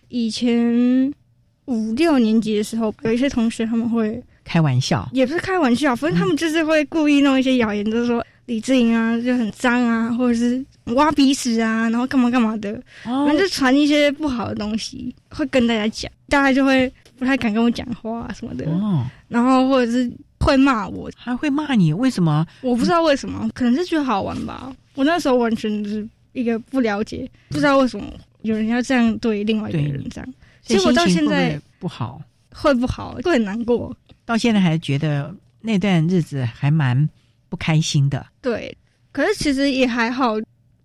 [0.08, 1.14] 以前
[1.72, 10.64] 五六年级的时候，有一些同学他们会开玩笑，也不是开玩笑，反正他们就是会故意弄一些谣言，就是说李志颖啊就很脏啊，或者是
[10.96, 16.92] 挖鼻屎啊，然后干嘛干嘛的，反正就传一些不好的东西，会跟大家讲，大家就会。
[17.22, 18.66] 不太敢跟我讲话什么的，
[19.28, 22.44] 然后或者是会骂我，还会骂你，为什么？
[22.62, 24.76] 我不知道为什么，可能是觉得好玩吧。
[24.96, 26.04] 我那时候完全是
[26.34, 28.08] 一个不了解，不知道为什么
[28.42, 30.28] 有人要这样对另外一个人这样。
[30.62, 32.22] 其实我到现在不好，
[32.54, 33.96] 会不好，会很难过。
[34.26, 37.10] 到现在还觉得那段日子还蛮
[37.50, 38.26] 不开心的。
[38.42, 38.76] 对，
[39.12, 40.36] 可是其实也还好，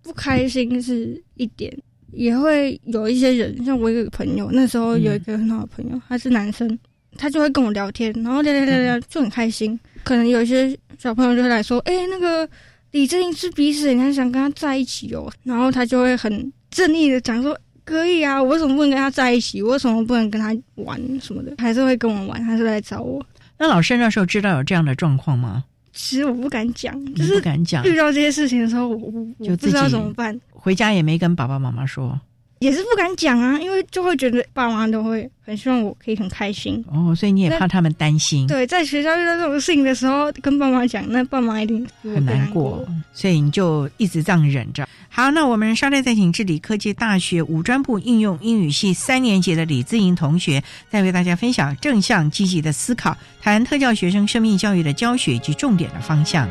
[0.01, 1.75] 不开心是一点。
[2.13, 6.79] 也会有一些人，像我有个朋友，那时候有一个很好的朋友，他是男生，
[7.17, 9.77] 他就会跟我聊天，然后聊聊聊聊就很开心。
[10.03, 12.49] 可能有一些小朋友就会来说：“哎，那个
[12.91, 17.55] 李正英是鼻屎，你还想跟他在一起哦？”然后他就会很正义的讲说
[17.87, 19.63] ：“可以啊，我为什么不能跟他在一起？
[19.63, 21.53] 我为什么不能跟他玩什么的？
[21.57, 23.25] 还是会跟我玩，还是来找我。”
[23.57, 25.63] 那老师那时候知道有这样的状况吗？
[25.93, 27.83] 其实我不敢讲，就是不敢讲。
[27.85, 28.95] 遇到这些事情的时候，我
[29.39, 30.37] 我不知道怎么办。
[30.51, 32.19] 回家也没跟爸爸妈妈说。
[32.59, 38.47] 也是不敢讲啊，因为就会觉得爸妈都会很希望我可以很开心哦，所以你也怕他们担心。
[38.47, 42.83] 对，在学校遇到这种事情的时候，跟爸妈讲，那爸妈一定很难过，
[43.13, 44.87] 所以你就一直这样忍着。
[45.17, 56.47] 好，那我们稍待再请智理科技大学五专部应用英语系三年级的李自莹同学，再为大家分享正向积极的思考，谈特教学生生命教育的教学及重点的方向。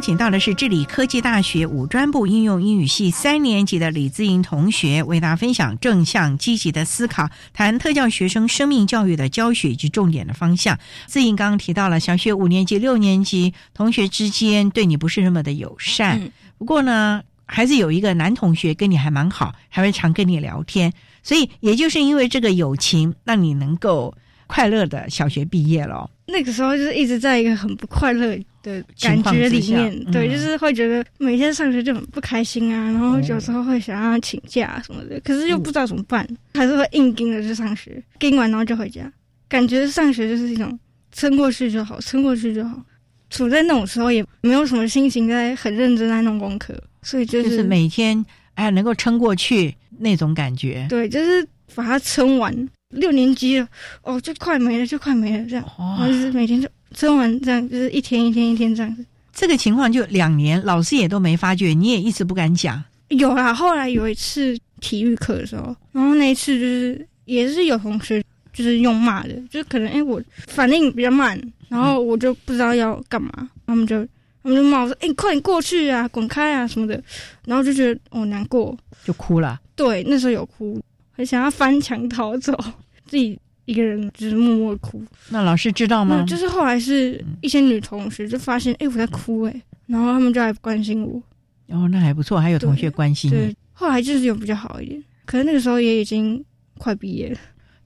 [0.00, 10.78] 邀请到的是智理科技大学五专部应用英语系三年级的李姿莹同学，为大家分享正向积极的思考，谈特教学生生命教育的教学以及重点的方向。
[11.06, 20.90] 姿莹刚刚提到了小学五年级、六年级同学之间对你不是那么的友善，不过呢，还是有一个男同学跟你还蛮好，还会常跟你聊天，
[21.22, 24.14] 所以也就是因为这个友情，让你能够
[24.46, 26.08] 快乐的小学毕业了。
[26.30, 39.10] 那个时候就是一直在一个很不快乐的感觉里面，对，就是会觉得每天上学就很不开心啊，然后有时候会想要请假什么的，可是又不知道怎么办，还是会硬盯着去上学，盯完然后就回家，
[39.48, 40.78] 感觉上学就是一种
[41.12, 42.82] 撑过去就好，撑过去就好。
[43.30, 52.68] 处在那种时候也没有什么心情在很认真在弄功课，所以就是每天哎能够撑过去那种感觉，对，就是把它撑完。
[52.90, 53.68] 六年级了，
[54.02, 55.64] 哦，就快没了，就快没了，这样，
[56.04, 59.04] 就是每天就撑完，这样就是一天一天一天这样子。
[59.32, 62.82] 这个情况就两年，老师也都没发觉，你也一直不敢讲。
[63.10, 68.20] 有啦，后来有一次体育课的时候，然后那一次就是也是有同学
[68.52, 73.30] 就是用骂的，就可能哎我反应比较慢，然后我就不知道要干嘛，
[73.66, 74.04] 他们就
[74.42, 77.00] 他们就骂我说：“哎，快点过去啊，滚开啊什么的。”
[77.46, 79.60] 然后就觉得哦难过，就哭了。
[79.76, 80.80] 对，那时候有哭。
[81.24, 82.56] 想要翻墙逃走，
[83.06, 85.02] 自己一个人就是默默哭。
[85.30, 86.24] 那老师知道吗？
[86.26, 91.22] 就是后来是一些女同学就发现，哎，我在哭，哎，然后他们就来关心我。
[91.68, 93.54] 哦，那还不错，还有同学关心对。
[93.72, 96.44] 后来就是有比较好一点，可是那个时候也已经
[96.78, 97.38] 快毕业了。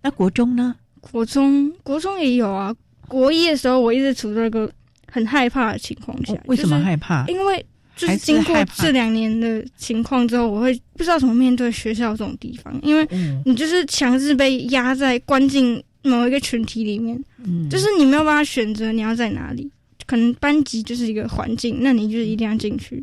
[0.03, 0.75] 那国中呢？
[1.01, 2.75] 国中，国中也有啊。
[3.07, 4.71] 国一的时候，我一直处在一个
[5.13, 6.35] 很害怕的情况下。
[6.47, 7.27] 为什么害怕？
[7.27, 7.65] 因为。
[7.97, 13.07] 就是经过这两年的情况之后，我会不知道怎么面对学校这种地方，因为
[13.45, 17.17] 你就是强制被压在关进某一个群体里面，
[17.71, 19.71] 就是你没有办法选择你要在哪里。
[20.07, 23.03] 可能班级就是一个环境，那你就是一定要进去，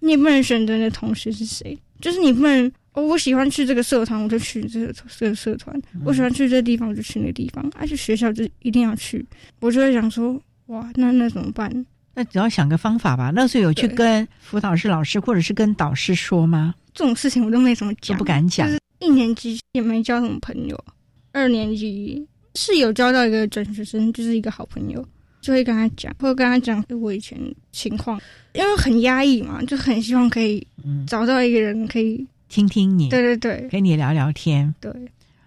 [0.00, 5.74] 你也不能选择你的同学是谁，就是你不能哦，我喜欢去这个社团，我就去这个这个社团；
[6.04, 7.72] 我喜欢去这个地方，我就去那个地方。
[7.78, 9.24] 而且学校就一定要去，
[9.60, 11.86] 我就会想说，哇，那那怎么办？
[12.14, 13.32] 那只要想个方法吧。
[13.34, 16.74] 那时候有去跟辅导室老师，或者是跟导师说吗？
[16.94, 18.68] 这种事情我都没怎么讲，不敢讲。
[18.98, 20.84] 一年级也没交什么朋友，
[21.32, 25.04] 二年级是有交到一个转学生，就是一个好朋友，
[25.40, 27.36] 就会跟他讲，会跟他讲我以前
[27.72, 28.20] 情况，
[28.52, 30.64] 因为很压抑嘛，就很希望可以
[31.06, 34.72] 找到一个人可以听听你，对对对，跟你聊聊天。
[34.78, 34.92] 对，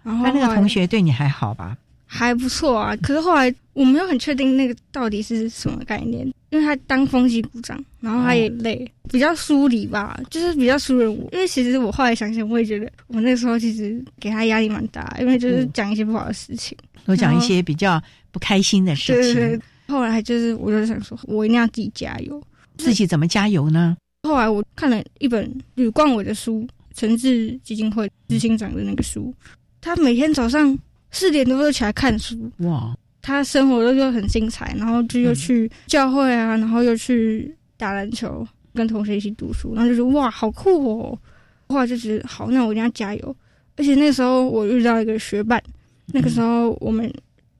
[0.03, 1.77] 然后那个同学对你还好吧？
[2.05, 11.27] 还不错啊，可是后来我没有很确定那个到底是什么概念，因为他当风纪股长，然后他也累，比较疏离吧，就是比较疏远我。
[11.33, 18.01] 因为其实我后来想想，我也觉得我那时候其实给他压力蛮大，因为就是讲一些不好的事情，都讲一些比较
[18.31, 19.33] 不开心的事情。
[19.33, 19.61] 对对对。
[19.87, 22.41] 后来就是我就想说，我一定要自己加油。
[22.77, 23.97] 自己怎么加油呢？
[24.23, 26.61] 后来我看了一本吕冠伟的书，
[26.99, 29.33] 《诚志基金会执行长的那个书，
[29.81, 30.77] 他每天早上。
[31.15, 32.93] 四点多就起来看书哇！
[33.21, 41.17] 他生活都就很精彩，然后就又去教会啊，然后又去打篮球，跟同学一起读书，然后就说哇，好酷哦！
[41.69, 43.35] 后来就觉得好，那我一定要加油。
[43.77, 45.63] 而且那时候我遇到一个学伴，
[46.07, 47.11] 那个时候我们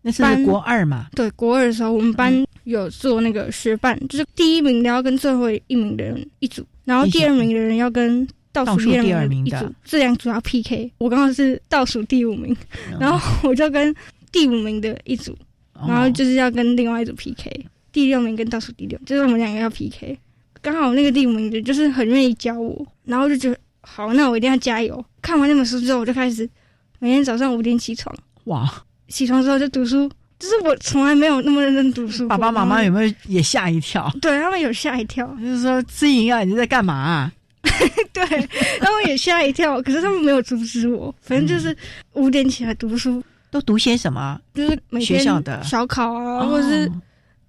[0.02, 1.08] 那是国二嘛？
[1.16, 8.28] 对，国二的时候我们班有做那个学伴，就是第一名的要跟最后一名的人一组，然后第二名的人要跟。
[8.64, 12.56] 倒数第二名的这两组要 PK，我刚好是倒数第五名，
[13.00, 13.94] 然后我就跟
[14.32, 15.38] 第五名的一组，
[15.88, 20.18] 然后就是要跟另外一组 PK，第六名跟倒数第六，就是我们两个要 PK。
[20.62, 25.04] 刚好那个第五名的就是很愿意教我，然后就觉得好，那我一定要加油。
[25.22, 26.50] 看完那本书之后，我就开始
[27.00, 28.84] 每天早上五点起床，哇！
[29.08, 32.28] 起床之后就读书，就是我从来没有那么认真读书。
[32.28, 34.12] 爸爸妈妈有没有也吓一跳？
[34.20, 37.32] 对他们有吓一跳，就是说志颖啊，你在干嘛？
[38.14, 38.26] 对，
[38.80, 41.14] 他们也吓一跳， 可是他们没有阻止我。
[41.22, 41.76] 反正就是
[42.14, 44.40] 五点起来读书，都读些什么？
[44.54, 45.24] 就是每天
[45.64, 46.92] 小考啊，或者是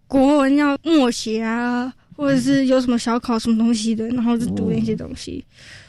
[0.07, 5.45] 国文要默写啊，或者是有什么小考什么东西的，然后就读那些东西。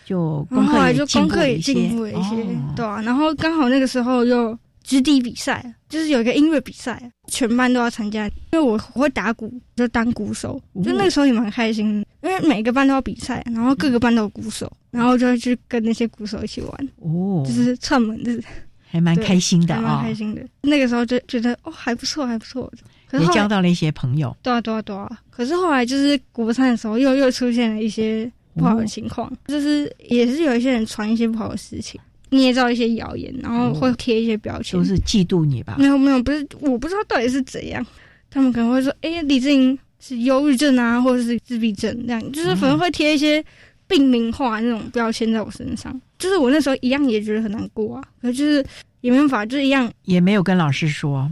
[0.06, 2.36] 就然后来就功课也进步了一些，
[2.76, 3.02] 对啊。
[3.02, 4.58] 然后刚好那个时候又。
[4.88, 8.26] 支地比赛就是有一个音乐比赛，全班都要参加。
[8.26, 12.06] 因为我我会打鼓，就当鼓手，就那个时候也蛮开心。
[12.24, 16.90] 因为每个班都要比赛，然后各个班都有鼓手，然后就会去跟那些鼓手一起玩。
[17.02, 18.42] 哦，就是串门的，
[18.90, 20.42] 还蛮开心的还，蛮开心的。
[20.62, 22.72] 那个时候就觉得哦还不错，还不错。
[23.12, 24.36] 也交到了一些朋友。
[24.42, 25.20] 对啊，对啊，对啊。
[25.30, 32.00] 可是后来就是国三的时候，又又出现了一些不好的情况，就是也是有一些人传一些不好的事情。
[32.30, 35.76] 捏造一些谣言，然后会贴一些标签，都是嫉妒你吧？
[35.80, 37.86] 没有没有，不是，我不知道到底是怎样。
[38.30, 43.44] 他们可能会说：“哎，李志颖是忧郁症啊，或者是自闭症这样，就是反正会贴一些
[43.88, 46.00] 病名化那种标签在我身上。
[46.20, 48.64] 就是我那时候一样也觉得很难过啊，可就是
[49.02, 51.32] 也没办法，就一样也没有跟老师说，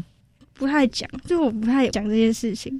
[0.53, 2.79] 不太讲，就我不太讲这些事情，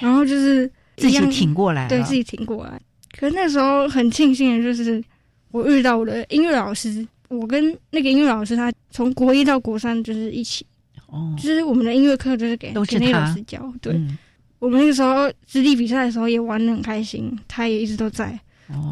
[0.00, 2.80] 然后就是自己挺过来，对自己挺过来。
[3.18, 5.02] 可是那时候很庆幸的就是
[5.50, 10.66] 我遇到我的音乐老师，我跟那个音乐老师他从国一到国三就是一起，
[11.06, 13.98] 哦，就是我们的音乐课就是给都是那老师教，对，
[14.58, 18.38] 我们那个时候实地比赛的时候也玩的很开心，他也一直都在。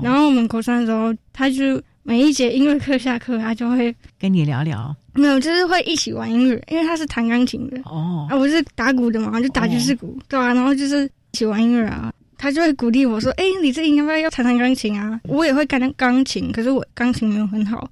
[0.02, 1.80] 然后我们国三的时候，他就。
[2.04, 4.96] 每一节音乐课下课，他就会跟你聊聊。
[5.12, 12.10] 没有，就是会一起玩音乐，因为他是弹钢琴的哦，啊，我是打鼓的嘛，就打爵士鼓，对啊，然后就是一起玩音乐啊。
[12.38, 17.90] 他就会鼓励我说：“哎，你这应该要要弹弹钢琴啊。”我也会弹钢琴，可是我钢琴没有很好，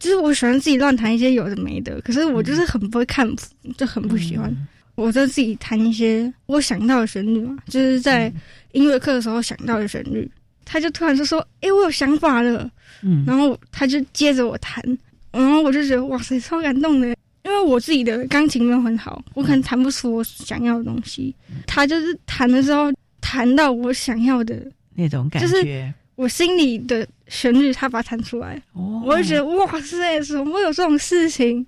[0.00, 2.00] 就是我喜欢自己乱弹一些有的没的。
[2.00, 3.42] 可是我就是很不会看谱，
[3.76, 4.52] 就很不喜欢。
[4.94, 8.32] 我就自己弹一些我想到的旋律嘛，就是在
[8.72, 10.28] 音乐课的时候想到的旋律。
[10.64, 12.70] 他就突然就说：“哎，我有想法了。”
[13.02, 14.82] 嗯，然后他就接着我弹，
[15.30, 17.08] 然后我就觉得哇塞，超感动的。
[17.44, 21.34] 因为我自己的钢琴没有很好，我可能弹不出我想要的东西。
[21.66, 22.90] 他就是弹的时候
[23.24, 24.54] 弹到我想要的
[24.94, 28.60] 那种感觉，我心里的旋律，他把它弹出来。
[28.74, 31.66] 哦，我就觉得哇塞，怎么会有这种事情？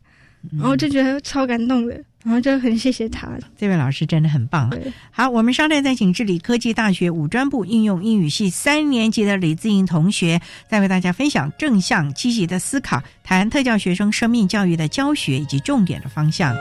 [0.53, 1.99] 然后就觉得超感动的。
[2.23, 4.69] 然后就很谢谢他，这位老师真的很棒。
[5.13, 16.53] 好，我们稍待再请智理科技大学五专部应用英语系三年级的李自莹同学，再为大家分享正向积极的思考，谈特教学生生命教育的教学以及重点的方向。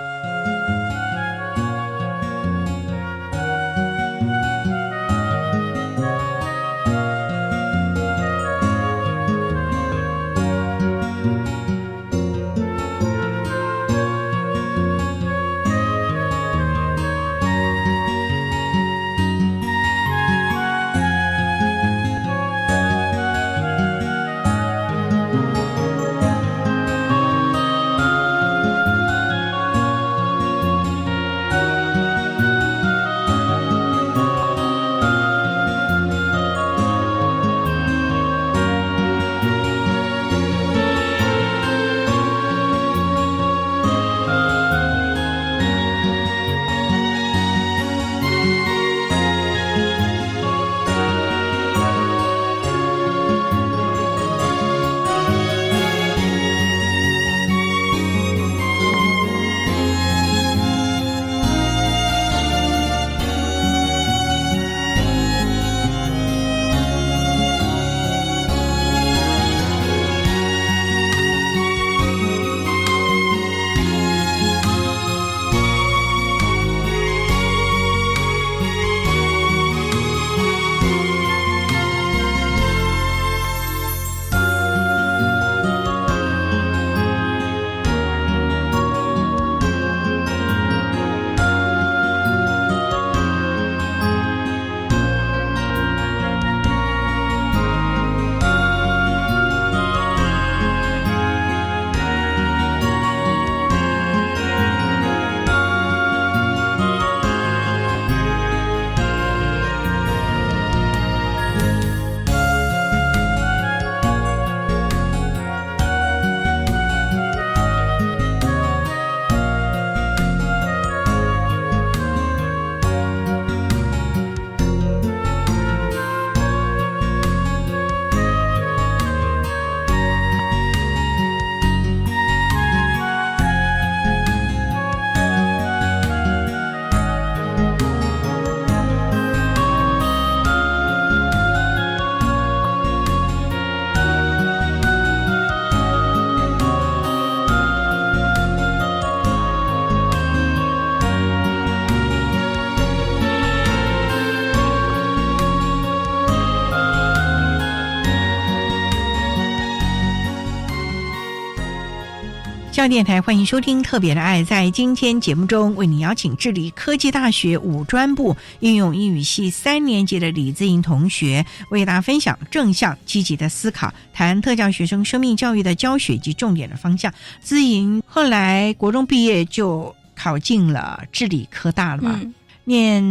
[162.89, 164.43] 电台欢迎收听《特别的爱》。
[164.45, 177.11] 在今天节目中，为你邀请智利科技大学五专部应用英语系三年级的李自莹同学，为大家分享正向积极的思考，谈特教学生生命教育的教学及重点的方向。
[177.39, 182.21] 自莹后来国中毕业就考进了智理科大了嘛？
[182.65, 183.03] 念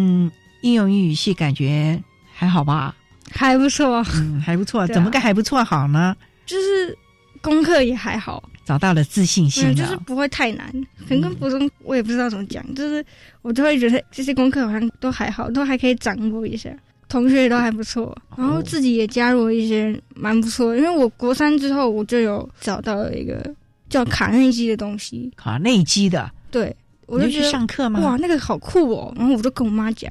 [0.62, 2.00] 应用英语系，感觉
[2.32, 2.94] 还好吧？
[3.32, 4.86] 还不错，嗯，还不错。
[4.86, 6.16] 怎么个还不错好呢？
[6.46, 6.96] 就是
[7.42, 8.48] 功课也还好。
[8.64, 10.66] 找到了自信心了，就是不会太难。
[11.08, 13.04] 可能跟普通我也不知道怎么讲，就是
[13.42, 16.70] 我就会觉得这些功课好像都还好，都还可以掌握一下。
[17.06, 20.74] 同学也都还不错，然后自己也加入了一些蛮不错。
[20.74, 23.54] 因为我国三之后，我就有找到了一个
[23.88, 25.30] 叫卡内基的东西。
[25.36, 26.74] 卡内基的，对，
[27.06, 28.00] 我就去上课吗？
[28.00, 29.12] 哇，那个好酷哦！
[29.16, 30.10] 然后我就跟我妈讲，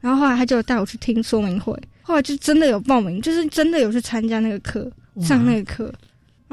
[0.00, 4.88] 然后后来他就带我去听说明会，后来就真的有报名，就是真的有去参加那个课，
[5.22, 5.92] 上那个课。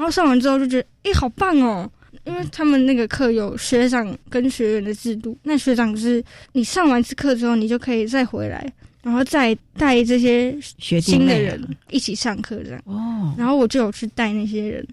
[0.02, 1.88] 然后上完之后就觉得，哎，好棒哦！
[2.24, 6.20] 因为他们那个课有学长跟学员的制度，那学长是
[6.54, 8.72] 你上完次课之后，你就可以再回来。
[9.00, 13.32] 然后再带这些新的人一起上课，这样哦。
[13.38, 14.84] 然后我就有去带那些人，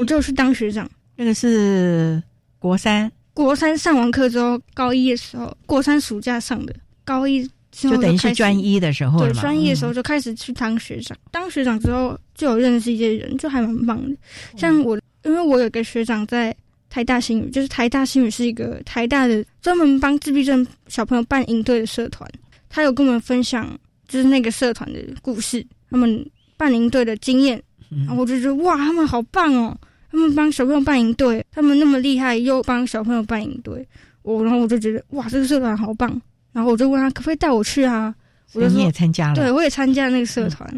[0.00, 0.90] 我就去当学长。
[1.16, 2.22] 那个是
[2.58, 6.74] 国三，国三上完课之后，高一的时候，国三暑假上的，
[7.04, 7.46] 高一
[7.80, 11.16] 就等于是专一的时候对，专一的时候就开始去当学长。
[11.30, 14.16] 当学长之后，就有认识一些人，就还蛮棒的。
[14.56, 16.54] 像我，因为我有个学长在
[16.90, 22.28] 台大新语，就是台大新语是一个台大的专门帮自闭症小朋友办营队的社团。
[22.68, 29.76] 他有跟我们分享，就是那个社团的故事，他们办营队的经验，然后我就觉得哇，他们好棒哦！
[30.10, 33.86] 他们帮小朋友办营队，他们那么厉害，又帮小朋友办营队，
[34.22, 36.20] 我然后我就觉得哇，这个社团好棒！
[36.58, 38.12] 然后我就问他可不可以带我去啊？
[38.52, 39.34] 我你也参加了？
[39.36, 40.68] 对，我也参加那个社团，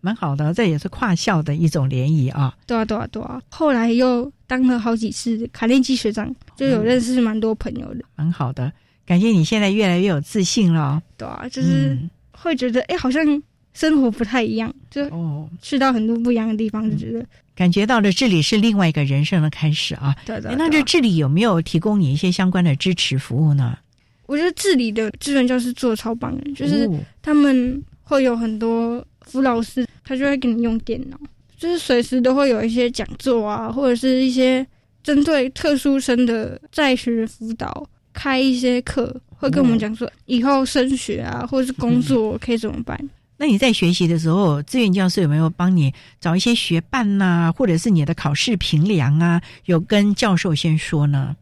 [0.00, 2.52] 蛮好的，这也是跨校的一种联谊啊。
[2.66, 3.40] 对啊，对啊，对啊！
[3.48, 8.72] 后来又当了好几次卡内基学长，就有认识蛮多朋友的，蛮好的。
[9.06, 11.96] 感觉你现在越来越有自信了，对啊，就是
[12.32, 13.24] 会觉得哎，好像
[13.72, 17.24] 生活不太一样，就哦去到很多不一样的地方，就觉得
[17.54, 20.16] 感觉到了这里是另外一个人生的开始啊。
[20.26, 23.76] 对对，那这这里有没有提供你一些相关的支持服务呢？
[24.30, 26.88] 我觉得这里的志愿教师做的超棒的，就是
[27.20, 31.18] 他们会有很多辅老师，他就会给你用电脑，
[31.56, 34.64] 就是随时都会有一些讲座啊，或者是一些
[35.02, 37.88] 针对特殊生的在学辅导。
[38.12, 42.98] 开一些课，会跟我们讲说以后升学啊，或者是工作可以怎么办？
[43.36, 49.40] 那你在学习的时候，志愿教师有没有帮你找一些学伴呐，或者是你的考试评量啊？
[49.66, 51.36] 有跟教授先说呢？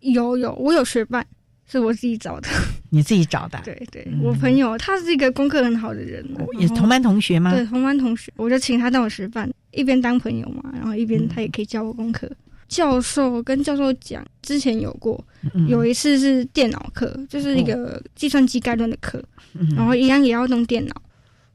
[0.00, 1.24] 有有，我有学伴，
[1.66, 2.48] 是我自己找的。
[2.90, 3.60] 你自己找的？
[3.64, 6.24] 对对，我朋友他是一个功课很好的人，
[6.58, 7.52] 也是同班同学吗？
[7.52, 12.30] 对，同班同学，我就请他当我学伴，一边当朋友嘛，然后一边他也可以教我功课。
[12.68, 15.24] 教授跟教授讲，之前有过，
[15.68, 19.22] 有一次是电脑课，就是一个计算机概论的课，
[19.76, 21.02] 然后一样也要弄电脑。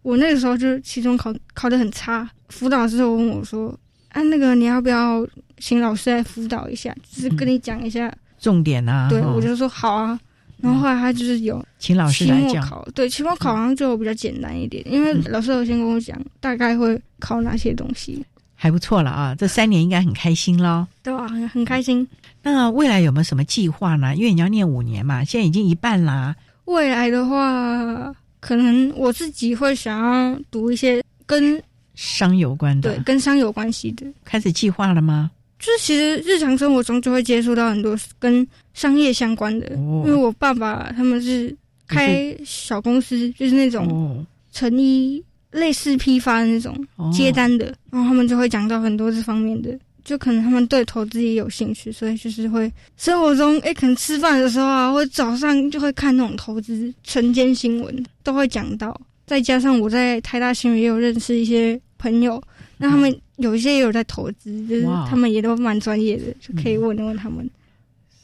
[0.04, 3.78] 我那个时候就是期中考考得很差，辅导师问我说
[4.10, 10.20] ：“啊，那个你要不要请老师来辅导一下，就是跟你讲一下重点啊？”对，我就说好啊。
[10.58, 18.24] 然后后来他就是有请老师来讲，对，期末考好像就比较简单一点，因为老师有先跟我讲大概会考哪些东西。
[18.54, 20.86] 还不错了啊，这三年应该很开心喽。
[21.02, 22.08] 对啊，很很开心。
[22.44, 24.16] 那未来有没有什么计划呢？
[24.16, 26.36] 因为你要念五年嘛，现在已经一半啦。
[26.66, 31.60] 未来的话，可能我自己会想要读一些跟
[31.96, 34.06] 商有关的，对，跟商有关系的。
[34.24, 35.32] 开始计划了吗？
[35.62, 41.56] 就是其实日常生活中就会接触到很多跟商业相关的，因为我爸爸他们是
[41.88, 45.24] 开小公司，就是那种成衣。
[45.52, 46.74] 类似批发的那种
[47.12, 58.98] 接单的，然后他们就会讲到很多这方面的，就可能他们对投资也有兴趣，所以就是会生活中哎，可能吃饭的时候啊，或者早上就会看那种投资晨间新闻，都会讲到。
[59.28, 62.42] 再加上我在台大新闻也有认识一些朋友，
[62.78, 67.50] 那他们有一些也有在投资，就是他们也都蛮专业的，就可以问一问他们。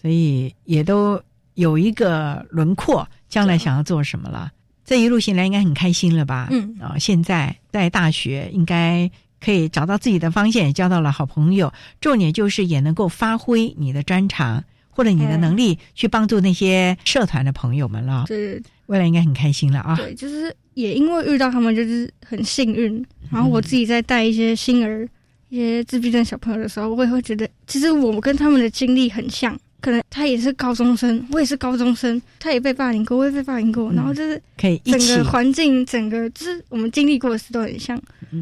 [0.02, 1.22] 所以也都
[1.56, 4.52] 有一个轮廓，将来想要做什么了。
[4.86, 6.48] 这一路行来应该很开心了吧？
[6.52, 9.10] 嗯啊，现在在大学应该
[9.42, 11.74] 可以找到自己的方向，也交到了好朋友。
[12.00, 18.24] 重点就是也能够发挥你的专长或者你的能力，去帮助那些社团的朋友们了。
[18.28, 19.96] 对，未来应该很开心了啊！
[19.98, 23.04] 对，就是也因为遇到他们，就是很幸运。
[23.32, 25.10] 然后我自己在带一些新儿、
[25.50, 29.58] 一些自闭症小朋友的时候，我也会觉得，其实我跟他们的经历很像。
[29.80, 38.00] 可能他也是高中生，我也是高中生，他也被霸凌过，我也被霸凌过，然后就是可以整个环境，整个就是我们经历过的事都很像。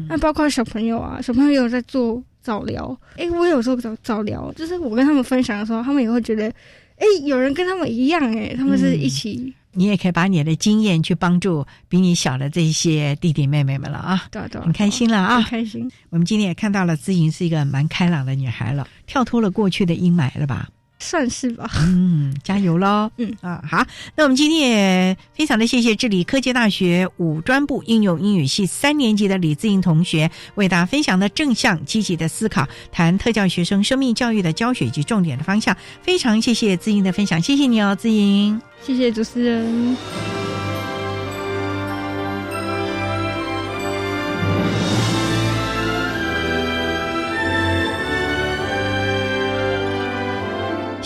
[0.08, 6.48] 那包括小朋友啊，小朋友也有在做早疗，哎，我有做早早疗，就是我跟他们分享的时候，他们也会觉得，
[6.96, 9.54] 哎，有人跟他们一样，哎，他们是一起。
[9.76, 15.88] 你也可以把你的经验去帮助比你小的这些弟弟妹妹们了啊，对对，很开心了啊，开心。
[16.10, 20.68] 我们今天也看到了姿莹是一个蛮开朗的女孩了，跳脱了过去的阴霾了吧。
[20.98, 21.70] 算是吧。
[21.78, 23.10] 嗯，加油喽！
[23.18, 23.86] 嗯啊，好，
[24.16, 35.76] 那我们今天也非常的谢谢治理科技大学五专部应用英语系三年级的李自英同学为大家分享的正向积极的思考，谈特教学生生命教育的教学及重点的方向。
[36.02, 38.60] 非常谢谢自英的分享，谢谢你哦，自英。
[38.82, 39.96] 谢谢主持人。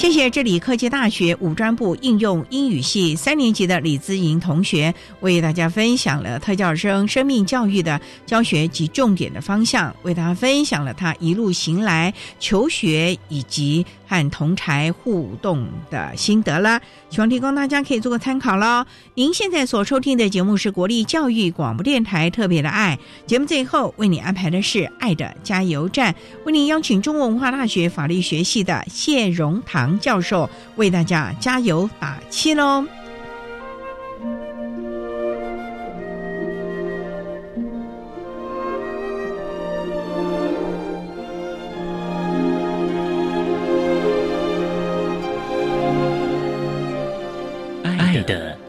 [0.00, 16.80] 谢谢这里科技大学五专部应用英语系三年级的李姿莹同学为大家分享了特教生生命教育的教学及重点的方向，为大家分享了他一路行来求学以及和同才互动的心得啦，
[17.10, 18.86] 希望提供大家可以做个参考喽。
[19.14, 29.98] 您现在所收听的节目是国立教育广播电台特别的爱节目，最后为你安排的是爱的加油站，为您邀请中国文化大学法律学系的谢荣堂。
[29.98, 32.99] 教授为大家加油打气喽！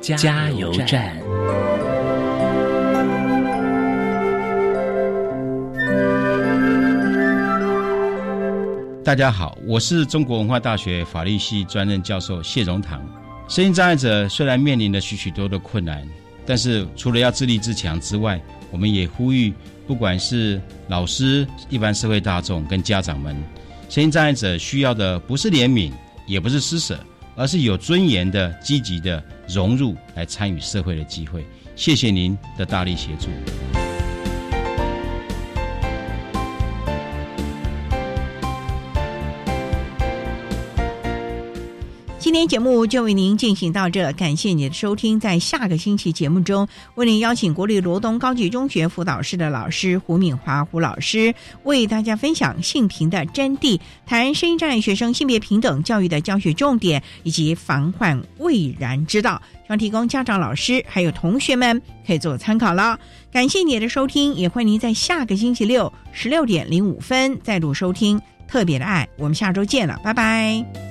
[0.01, 1.15] 加油站。
[9.03, 13.07] 大家好，我是中国文化大学法律系专任教授谢荣堂。
[13.47, 16.03] 声音障碍者虽然面临了许许多的困难，
[16.47, 18.41] 但是除了要自立自强之外，
[18.71, 19.53] 我们也呼吁，
[19.85, 23.35] 不管是老师、一般社会大众跟家长们，
[23.87, 25.91] 声音障碍者需要的不是怜悯，
[26.25, 26.97] 也不是施舍，
[27.41, 31.43] 而是有尊严的、积极的融入来参与社会的机会。
[31.75, 33.70] 谢谢您的大力协助。
[42.31, 45.19] 今天节目就为您进行到这，感谢你的收听。
[45.19, 46.65] 在下个星期节目中，
[46.95, 62.97] 为您邀请国立罗东高级中学辅导室的老师胡敏华胡老师，为大家分享性平的真谛，谈声音障碍学生性别平等教育的教学重点以及防患未然之道，希望提供家长、老师还有同学们可以做参考了。
[63.29, 68.17] 感谢你的收听，也欢迎您在下个星期六十六点零五分再度收听
[68.47, 69.05] 特别的爱。
[69.17, 70.90] 我们下周见了，拜拜。